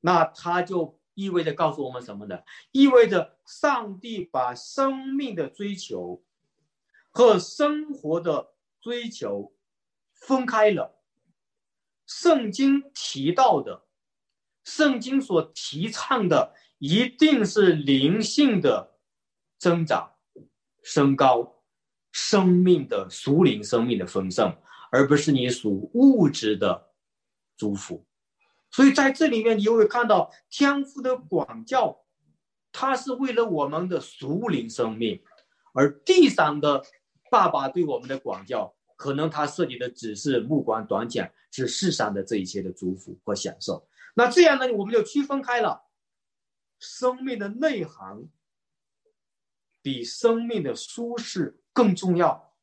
[0.00, 0.98] 那他就。
[1.14, 2.38] 意味着告诉我们什么呢？
[2.72, 6.24] 意味着上帝把生命的追求
[7.10, 9.52] 和生活的追求
[10.14, 10.99] 分开了。
[12.10, 13.86] 圣经提到的，
[14.64, 18.98] 圣经所提倡的，一定是灵性的
[19.58, 20.16] 增长、
[20.82, 21.62] 升高，
[22.10, 24.52] 生命的属灵生命的丰盛，
[24.90, 26.90] 而不是你属物质的
[27.56, 28.04] 祝福。
[28.72, 32.04] 所以在这里面，你会看到天父的管教，
[32.72, 35.22] 他是为了我们的属灵生命；
[35.74, 36.82] 而地上的
[37.30, 43.88] 爸爸对我们的管教，可能他设计的只是目光短浅，是世上的这一切的祝福和享受。
[44.14, 45.88] 那这样呢，我们就区分开了，
[46.78, 48.28] 生命的内涵
[49.80, 52.54] 比生命的舒适更重要。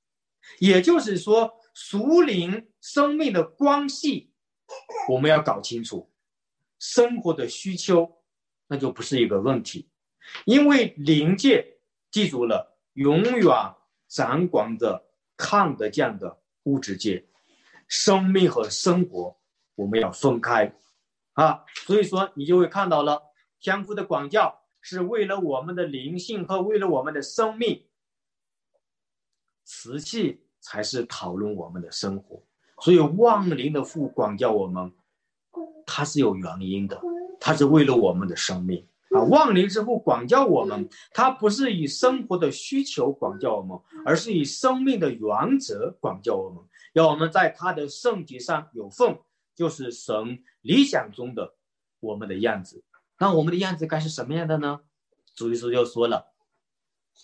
[0.59, 4.31] 也就是说，属灵生命的关系。
[5.09, 6.13] 我们要搞清楚
[6.77, 8.21] 生活的需求，
[8.67, 9.89] 那就不是一个问题，
[10.45, 11.79] 因为灵界
[12.11, 13.43] 记住了，永远
[14.07, 15.06] 掌管着
[15.37, 17.25] 看得见的物质界，
[17.87, 19.37] 生命和生活
[19.75, 20.73] 我们要分开
[21.33, 21.63] 啊。
[21.85, 23.21] 所以说，你就会看到了
[23.59, 27.85] 天父的管教是为了我们的灵性和为了我们的生命，
[29.63, 32.43] 瓷器才是讨论我们的生活。
[32.81, 34.91] 所以，忘灵的父管教我们，
[35.85, 37.01] 他是有原因的，
[37.39, 38.87] 他是为了我们的生命
[39.19, 39.23] 啊。
[39.25, 46.63] 忘灵之父管教我们，他不是以生活的需求管教我们，而是以生命的原则管教我们，
[46.93, 49.17] 要我们在他的圣洁上有份，
[49.55, 51.55] 就是神理想中的
[51.99, 52.83] 我们的样子。
[53.19, 54.79] 那我们的样子该是什么样的呢？
[55.35, 56.33] 主耶稣就说了，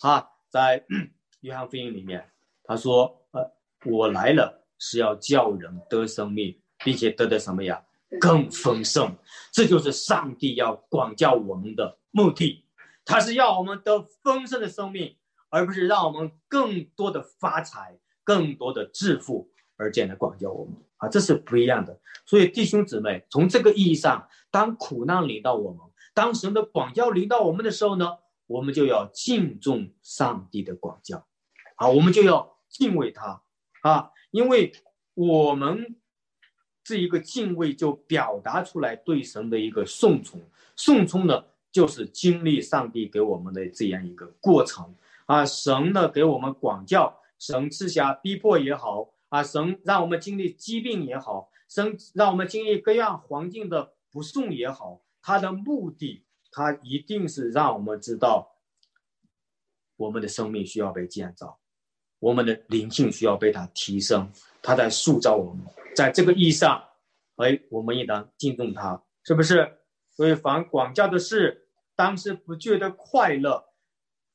[0.02, 0.86] 啊，在
[1.42, 2.30] 约翰福音里面，
[2.64, 3.52] 他说：“呃，
[3.86, 7.82] 我来了。”是要叫人得生命，并且得的什么呀？
[8.20, 9.16] 更丰盛。
[9.52, 12.66] 这就是上帝要管教我们的目的，
[13.06, 15.16] 他是要我们得丰盛的生命，
[15.50, 22.00] 而不是让我们更多的发财、更多的致富而这样的管教我们啊，这是不一样的。
[22.26, 25.80] 所以弟兄姊妹，从这个意义上，当苦难临到我们，
[26.14, 31.28] 当神的管教临到我们的时候呢，我们就要敬重上帝的管教，
[31.76, 33.44] 啊，我们就要敬畏他
[33.82, 34.10] 啊。
[34.32, 34.72] 因为
[35.14, 35.96] 我们
[36.84, 40.42] 这一个敬畏，就表达出来对神的一个顺从。
[40.76, 44.94] 顺从呢，就是经历上帝给我们的这样一个过程
[45.26, 45.46] 啊。
[45.46, 58.56] 神呢给我们管教，神赐下逼迫也好啊，神让我们经历疾病也好，神让我们经历各样环境的不顺也好，他的目的，他一定是让我们知道，
[59.96, 61.58] 我们的生命需要被建造。
[62.20, 64.32] 我们的灵性需要被他提升，
[64.62, 65.66] 他在塑造我们。
[65.96, 66.84] 在这个意义上，
[67.38, 69.80] 哎，我们应当敬重他，是不是？
[70.12, 73.66] 所以凡广教的事，当时不觉得快乐，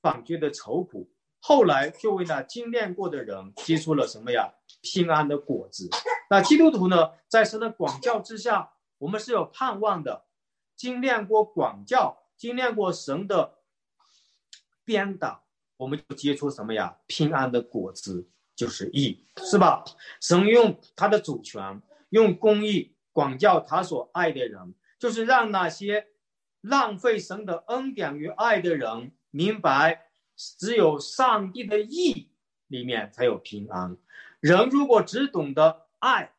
[0.01, 4.55] 反觉得愁苦，后来就为那精炼过的人结出了什么呀？
[4.83, 5.89] 平安的果子。
[6.31, 10.25] 那基督徒呢，在神的广教之下，我们是有盼望的。
[10.77, 13.59] 精炼过广教，精炼过神的
[14.85, 15.45] 编导。
[15.77, 16.99] 我们就结出什么呀？
[17.07, 18.29] 平安的果子
[18.59, 19.85] 就是义，是吧？
[20.21, 26.09] 神用他的主权，用公义管教他所爱的人，就是让那些
[26.61, 30.11] 浪费神的恩典与爱的人明白，
[30.59, 32.31] 只有上帝的义
[32.67, 33.97] 里面才有平安。
[34.41, 36.33] 人如果只懂得爱，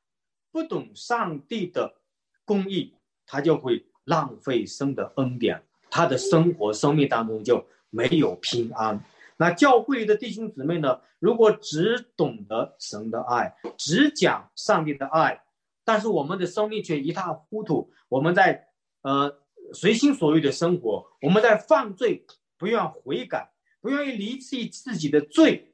[0.52, 2.02] 不懂上帝的
[2.44, 2.96] 公义，
[3.26, 9.02] 他就会浪费神的恩典，他的生活、生命当中就没有平安。
[9.42, 11.00] 那教会的弟兄姊妹呢？
[11.18, 15.42] 如果只懂得神的爱，只讲上帝的爱，
[15.86, 17.90] 但是我们的生命却一塌糊涂。
[18.10, 18.68] 我们在
[19.02, 19.34] 呃
[19.72, 22.26] 随心所欲的生活，我们在犯罪，
[22.58, 25.74] 不愿悔改，不愿意离弃自己的罪。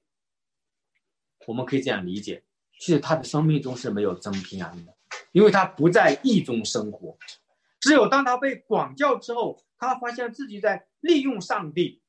[1.48, 2.44] 我们可以这样理解：
[2.78, 4.94] 其实他的生命中是没有真平安的，
[5.32, 7.18] 因为他不在意中生活。
[7.80, 12.04] 只有当他被管教之后，他发现自己在利用上帝，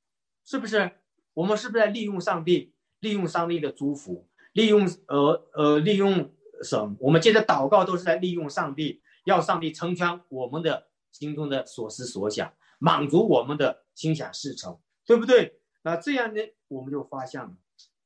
[0.44, 0.92] 是不是？
[1.36, 6.32] 我们是不是在利用上帝，利用上帝的祝福，利用呃呃利用
[6.62, 6.96] 神？
[6.98, 15.60] 我们接着祷告都是在利用上帝，要上帝成全我们的心中的所思所想，满足我们的心想事成，对不对？
[15.82, 17.52] 那这样呢，我们就发现了，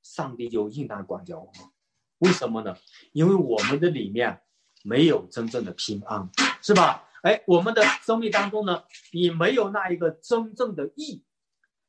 [0.02, 1.70] 上帝就应当管教我们。
[2.18, 2.76] 为什么呢？
[3.12, 4.40] 因为我们的里面
[4.82, 6.28] 没有真正的平安，
[6.60, 7.08] 是吧？
[7.22, 11.22] 哎，我们的生命当中呢，你没有那一个真正的义，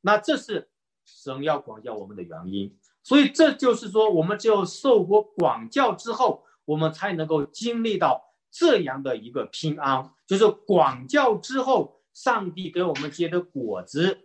[0.01, 0.67] 那这是。
[1.05, 10.13] 神要管教我们的原因，所以这就是说，我们只有受过管教之后，我们才能够经历到这样的一个平安。
[10.27, 14.21] 就是管教之后，上帝给我们结的果子，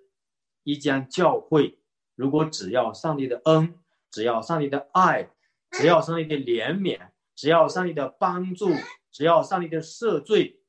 [0.62, 1.80] 一将教会。
[2.14, 3.78] 如果只要上帝的恩，
[4.10, 5.30] 只要上帝的爱，
[5.70, 8.70] 只要上帝的怜悯，只要上帝的帮助，
[9.10, 10.60] 只要上帝的赦罪，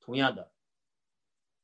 [0.00, 0.50] 同样的，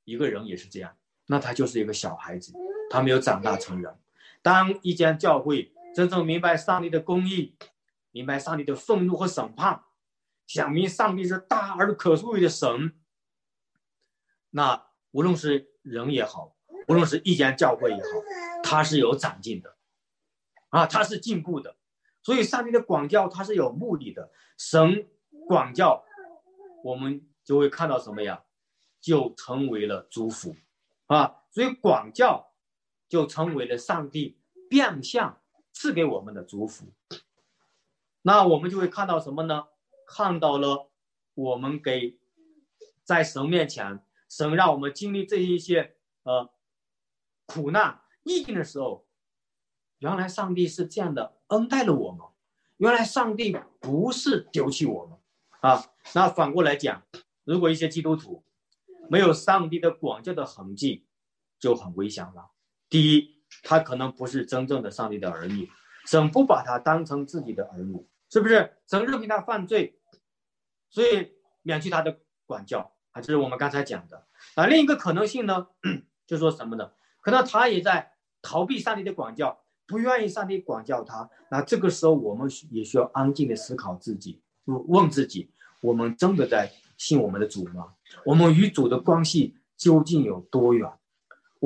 [0.04, 2.52] 一个人也是这样，那他就是一个小孩子。
[2.90, 3.98] 他没有长大成人。
[4.42, 7.56] 当一间教会真正明白上帝的公义，
[8.12, 9.82] 明白上帝的愤怒和审判，
[10.46, 12.94] 想明上帝是大而可恕的神，
[14.50, 16.54] 那无论是人也好，
[16.86, 18.08] 无论是一间教会也好，
[18.62, 19.76] 他是有长进的，
[20.68, 21.76] 啊，他是进步的。
[22.22, 24.30] 所以上帝的管教他是有目的的。
[24.56, 25.08] 神
[25.48, 26.04] 管教，
[26.84, 28.44] 我们就会看到什么呀？
[29.00, 30.54] 就成为了祝福，
[31.06, 32.52] 啊，所以管教。
[33.08, 34.38] 就成为了上帝
[34.68, 35.40] 变相
[35.72, 36.92] 赐给我们的祝福。
[38.22, 39.66] 那我们就会看到什么呢？
[40.08, 40.90] 看到了
[41.34, 42.18] 我们给
[43.04, 46.50] 在神面前，神让我们经历这一些呃
[47.46, 49.06] 苦难，逆境的时候，
[49.98, 52.26] 原来上帝是这样的恩待了我们，
[52.78, 55.18] 原来上帝不是丢弃我们
[55.60, 55.92] 啊。
[56.14, 57.02] 那反过来讲，
[57.44, 58.44] 如果一些基督徒
[59.08, 61.06] 没有上帝的管教的痕迹，
[61.58, 62.50] 就很危险了。
[62.88, 65.68] 第一，他可能不是真正的上帝的儿女，
[66.06, 68.76] 神不把他当成自己的儿女，是不是？
[68.86, 69.98] 神任凭他犯罪，
[70.90, 71.32] 所以
[71.62, 74.26] 免去他的管教啊，这是我们刚才讲的。
[74.54, 75.66] 啊，另一个可能性呢，
[76.26, 76.92] 就说什么呢？
[77.20, 81.28] 可能他也在逃避上帝的管教，不愿意上帝管教他。
[81.50, 87.94] 那这个时候，我们也需要安静的思考自己，问自己：我们真的在信我们的主吗？
[88.24, 90.88] 我们与主的关系究竟有多远？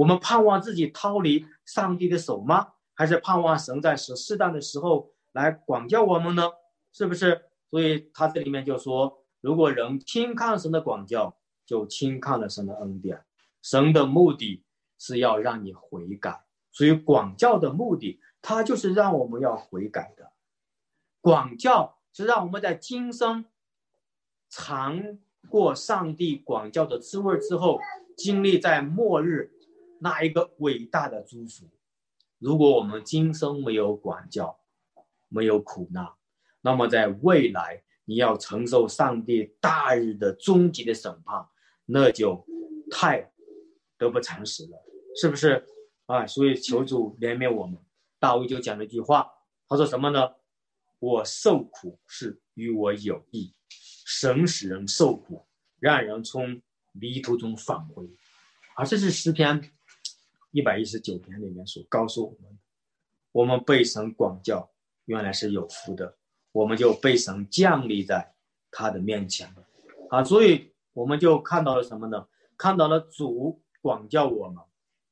[0.01, 2.69] 我们盼望自己逃离上帝的手吗？
[2.95, 6.49] 还是盼望神在适适当的时候来管教我们呢？
[6.91, 7.43] 是不是？
[7.69, 11.37] 所以他这里面就说：如果人轻看神的管教，
[11.67, 13.23] 就轻看了神的恩典。
[13.61, 14.65] 神的目的
[14.99, 20.33] 是要让你悔改，所以管教的目的，它就是让我们要悔改的。
[21.21, 23.45] 管教是让我们在今生
[24.49, 25.19] 尝
[25.51, 27.79] 过上帝管教的滋味之后，
[28.17, 29.53] 经历在末日。
[30.03, 31.71] 那一个伟大的祝福，
[32.39, 34.59] 如果我们今生没有管教，
[35.29, 36.11] 没有苦难，
[36.63, 41.47] 那么在未来你要承受上帝大日的终极的审判，
[41.85, 42.43] 那就
[42.91, 43.31] 太
[43.99, 44.83] 得不偿失了，
[45.21, 45.67] 是不是
[46.07, 46.27] 啊？
[46.27, 47.79] 所以求主怜悯我们。
[48.19, 49.31] 大卫就讲了一句话，
[49.69, 50.31] 他说什么呢？
[50.99, 53.55] 我受苦是与我有益，
[54.07, 55.47] 神使人受苦，
[55.79, 58.07] 让人从迷途中返回，
[58.77, 59.73] 啊，这是诗篇。
[60.53, 62.59] 一百一十九篇里面所告诉我们，
[63.31, 64.69] 我们被神管教，
[65.05, 66.17] 原来是有福的，
[66.51, 68.35] 我们就被神降立在
[68.71, 69.55] 他的面前，
[70.09, 72.27] 啊，所以我们就看到了什么呢？
[72.57, 74.65] 看到了主管教我们，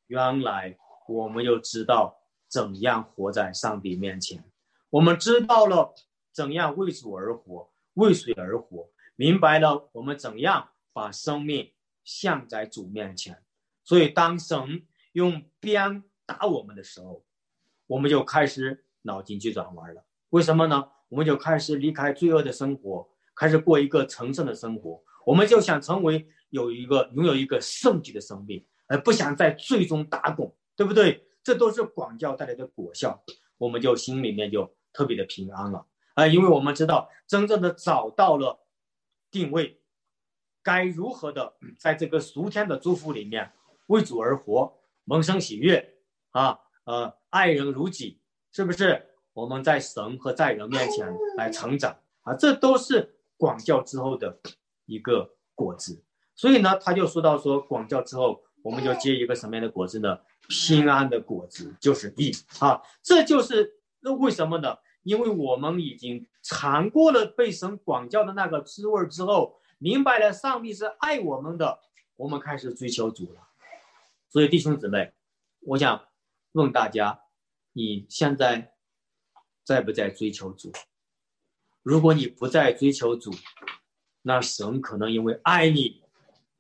[0.09, 0.77] 原来
[1.07, 2.19] 我们又知道
[2.49, 4.45] 怎样活在上帝面前，
[4.91, 5.95] 我们知道了
[6.33, 11.73] 怎样为主而活，为谁而活，明白了我们怎样把生命
[12.03, 13.41] 向在主面前，
[13.85, 14.85] 所以当神。
[15.19, 17.25] 用鞭打我们的时候，
[17.89, 20.05] 我们就开始脑筋急转弯了。
[20.29, 20.89] 为什么呢？
[21.09, 25.03] 我们就开始离开罪恶的生活，开始过一个成圣的生活。
[25.27, 31.27] 我们就想成为有一个拥有一个圣洁的生命，而不想在最终打滚，对不对？
[31.43, 33.21] 这都是管教带来的果效。
[33.57, 38.65] 我们就心里面就特别的平安了啊，因为我们知道真正的找到了
[39.33, 39.81] 定位，
[40.63, 43.51] 该如何的在这个俗天的祝福里面
[43.89, 44.79] 为主而活。
[45.09, 45.95] 萌生喜悦
[46.33, 48.21] 啊，呃，爱人如己，
[48.53, 49.07] 是不是？
[49.33, 54.39] 我们在神和在人面前来成长啊，这都是广教之后的
[54.85, 56.05] 一个果子。
[56.35, 60.19] 所以呢，他就说到说，广教之后，我们就结一个什么样的果子呢？
[60.49, 62.83] 平安的果子，就是义啊。
[63.03, 64.77] 这就是那为什么呢？
[65.05, 71.79] 因为我们已经尝过了被神广教的那个滋味之后，明白了上帝是爱我们的，
[72.17, 73.48] 我们开始追求主了。
[74.31, 75.15] 所以弟兄姊妹，
[75.61, 76.07] 我想
[76.53, 77.23] 问大家：
[77.73, 78.75] 你现在
[79.65, 80.71] 在不在追求主？
[81.83, 83.31] 如果你不再追求主，
[84.21, 86.03] 那神可能因为爱你，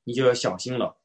[0.05, 0.97] 你就要小心了，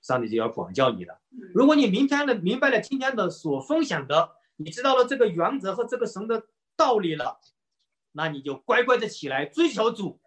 [0.00, 1.20] 上帝就要管教你了。
[1.54, 6.46] 如果你明天的明白了今天的所分享的，你知道了这个原则和这个神的
[6.76, 7.38] 道理了，
[8.12, 10.18] 那你就乖乖的起来追求主，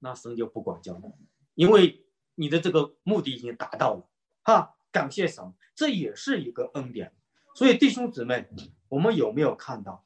[0.00, 1.10] 那神就不管教你，
[1.54, 2.04] 因为
[2.34, 4.10] 你的这个目的已经达到了，
[4.42, 4.74] 哈。
[4.92, 7.12] 感谢神，这也是一个恩典。
[7.54, 8.46] 所以弟兄姊妹，
[8.88, 10.04] 我们有没有看到，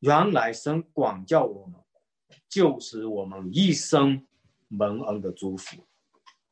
[0.00, 1.80] 原来神管教我们，
[2.48, 4.26] 就是我们一生
[4.68, 5.86] 蒙恩的祝福。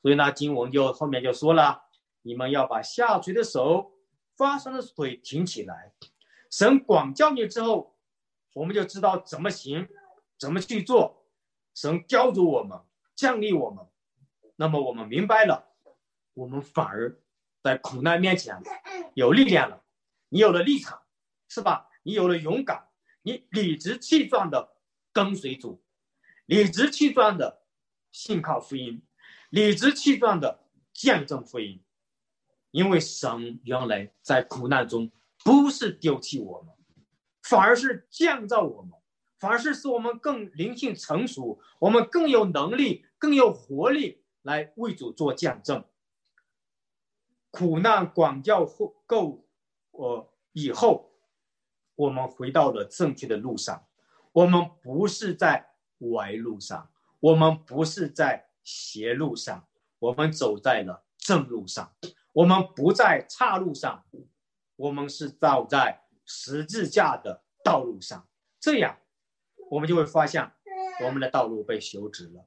[0.01, 1.83] 所以呢，经文就后面就说了，
[2.23, 3.93] 你们要把下垂的手、
[4.37, 5.93] 发酸的腿挺起来。
[6.51, 7.97] 神管教你之后，
[8.55, 9.89] 我们就知道怎么行，
[10.39, 11.25] 怎么去做。
[11.75, 12.81] 神教主我们，
[13.17, 13.85] 奖励我们，
[14.57, 15.73] 那么我们明白了，
[16.35, 17.19] 我们反而。
[17.63, 18.61] 在苦难面前
[19.15, 19.85] 有力量了，
[20.29, 21.01] 你有了立场，
[21.49, 21.89] 是吧？
[22.03, 22.89] 你有了勇敢，
[23.23, 24.77] 你理直气壮的
[25.13, 25.83] 跟随主，
[26.47, 27.63] 理直气壮的
[28.11, 29.03] 信靠福音，
[29.51, 31.83] 理直气壮的见证福音。
[32.73, 35.13] 因为神原来在苦难中
[35.45, 36.75] 不是丢弃我们，
[37.43, 38.93] 反而是建造我们，
[39.39, 45.85] 反而是使我们更灵性成熟，我们更有能力、更有活力来为主做见证。
[47.53, 49.45] 苦难管教后够，
[49.93, 51.13] 呃，以后
[51.95, 53.87] 我们回到了正确的路上。
[54.33, 56.91] 我们不是在歪路上，
[57.21, 61.93] 我们不是在邪路上，我们走在了正路上。
[62.33, 64.05] 我们不在岔路上，
[64.77, 68.27] 我们是走在十字架的道路上，
[68.59, 68.97] 这样
[69.71, 70.51] 我们就会发现
[71.05, 72.47] 我们的道路被修直了，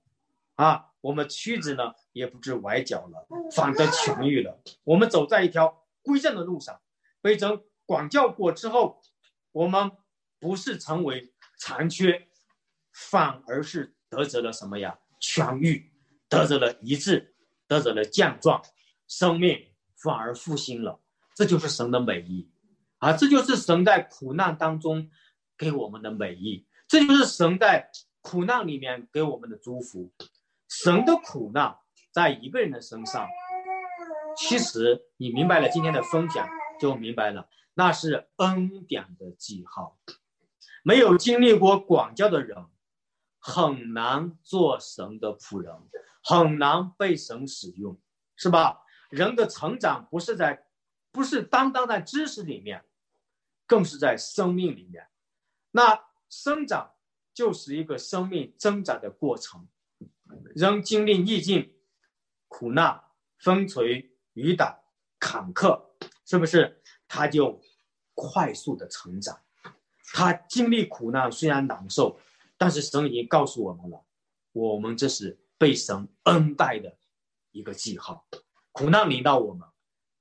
[0.56, 4.60] 啊，我们屈子呢也不知崴脚了，反得痊愈了。
[4.84, 6.82] 我们走在一条归正的路上，
[7.22, 9.03] 被神管教过之后，
[9.51, 9.91] 我们
[10.39, 12.28] 不是成为残缺，
[12.91, 14.97] 反而是得着了什么呀？
[15.22, 15.91] 痊愈，
[16.28, 17.36] 得着了一致，
[17.68, 18.60] 得着了健壮，
[19.08, 19.64] 生命
[19.95, 20.99] 反而复兴了。
[21.36, 22.49] 这就是神的美意，
[22.97, 25.12] 啊，这就是神在苦难当中
[25.56, 27.91] 给我们的美意，这就是神在
[28.22, 30.12] 苦难里面给我们的祝福。
[30.68, 31.78] 神的苦难
[32.11, 33.28] 在一个人的身上，
[34.38, 36.47] 其实你明白了今天的分享，
[36.80, 39.97] 就明白了，那是恩典的记号。
[40.84, 42.66] 没有经历过广教的人，
[43.39, 45.74] 很难做神的仆人，
[46.24, 47.97] 很难被神使用，
[48.36, 48.82] 是吧？
[49.09, 50.63] 人的成长不是在。
[51.11, 52.84] 不是单单在知识里面，
[53.66, 55.07] 更是在生命里面。
[55.72, 55.97] 那
[56.30, 56.91] 生长
[57.34, 59.66] 就是一个生命增长的过程。
[60.56, 61.74] 人经历逆境、
[62.48, 63.02] 苦难、
[63.40, 64.80] 风吹雨打、
[65.20, 65.82] 坎坷，
[66.26, 67.62] 是不是他就
[68.14, 69.40] 快速的成长？
[70.14, 72.20] 他经历苦难虽然难受，
[72.58, 74.06] 但是神已经告诉我们了，
[74.52, 76.98] 我们这是被神恩待的
[77.52, 78.28] 一个记号。
[78.72, 79.68] 苦难临到我们。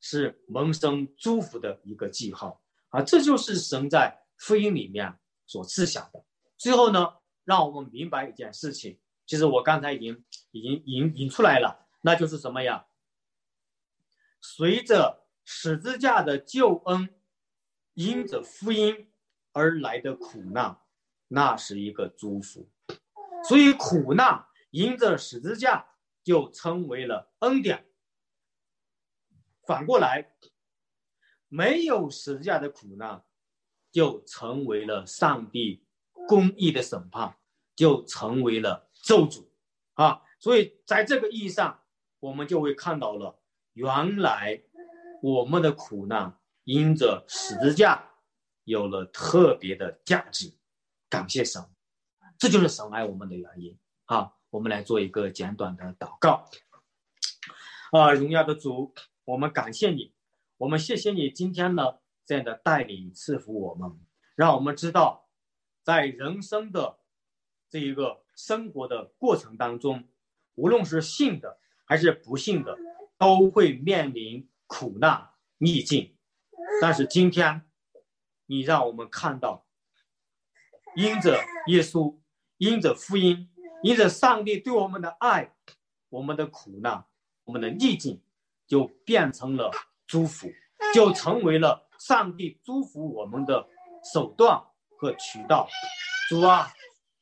[0.06, 3.00] 是蒙生祝福的一个记号啊！
[3.00, 6.22] 这就是神在福音里面所赐想的。
[6.58, 12.86] 最后呢，让我们明白一件事情，其实我刚才已经已经引引出来了，那就是什么呀？
[14.40, 17.08] 随着十字架的救恩，
[17.94, 19.10] 因着福音
[19.52, 20.78] 而来的苦难，
[21.28, 22.70] 那是一个祝福。
[23.48, 25.86] 所以苦难因着十字架
[26.22, 27.86] 就称为了恩典。
[29.66, 30.34] 反过来，
[31.48, 33.24] 没有十字架的苦难，
[33.90, 35.86] 就成为了上帝
[36.28, 37.38] 公义的审判，
[37.74, 39.46] 就成为了咒诅
[39.92, 40.22] 啊！
[40.40, 41.82] 所以在这个意义上，
[42.20, 43.38] 我们就会看到了，
[43.74, 44.62] 原来
[45.22, 48.10] 我们的苦难因着十字架
[48.64, 50.54] 有了特别的价值。
[51.10, 51.62] 感谢神，
[52.38, 54.32] 这就是神爱我们的原因啊！
[54.48, 56.48] 我们来做一个简短的祷告
[57.92, 58.12] 啊！
[58.12, 58.94] 荣耀的主。
[59.26, 60.12] 我们感谢你，
[60.58, 63.98] 我们谢谢你今天呢这样的带领赐福我们，
[64.34, 65.30] 让我们知道，
[65.82, 66.98] 在人生的
[67.70, 70.08] 这一个生活的过程当中，
[70.54, 72.76] 无论是信的还是不信的，
[73.18, 76.16] 都会面临苦难逆境。
[76.80, 77.62] 但是今天，
[78.46, 79.66] 你让我们看到，
[80.96, 82.18] 因着耶稣，
[82.58, 83.50] 因着福音，
[83.82, 85.54] 因着上帝对我们的爱，
[86.08, 87.04] 我们的苦难，
[87.44, 88.20] 我们的逆境。
[88.66, 89.70] 就变成了
[90.06, 90.50] 祝福，
[90.94, 93.68] 就成为了上帝祝福我们的
[94.14, 94.58] 手段
[94.96, 95.68] 和渠道。
[96.30, 96.72] 主啊，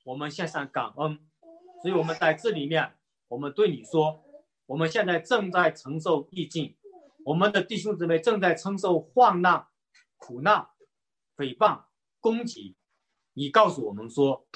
[0.02, 1.18] 我们献上感恩。
[1.82, 2.94] 所以我们在这里面，
[3.28, 4.24] 我们对你说，
[4.66, 6.76] 我们现在正在承受逆境，
[7.24, 9.66] 我们的弟兄姊妹正在承受患难、
[10.16, 10.68] 苦难、
[11.36, 11.84] 诽谤、
[12.20, 12.76] 攻击。
[13.32, 14.46] 你告诉我们说，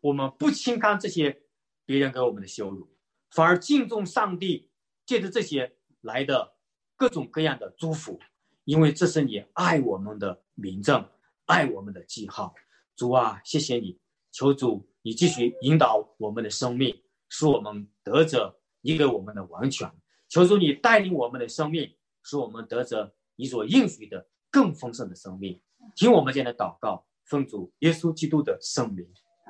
[0.00, 1.42] 我们不轻看这些
[1.84, 2.94] 别人给我们的羞辱，
[3.30, 4.70] 反而敬重上帝，
[5.04, 5.76] 借着这些。
[6.02, 6.56] 来的
[6.96, 8.18] 各种各样的祝福，
[8.64, 11.08] 因为这是你爱我们的明证，
[11.46, 12.52] 爱我们的记号。
[12.96, 14.00] 主啊，谢谢你，
[14.32, 19.90] 求主你继续引导我们的生命，使我们得着你给我们的完全。
[20.28, 25.60] 求主你带领我们的生命，使我们得着你所应许的更丰盛的生命。
[25.96, 29.06] 听我们这样的祷告，奉主耶稣基督的圣名，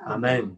[0.07, 0.57] 阿门。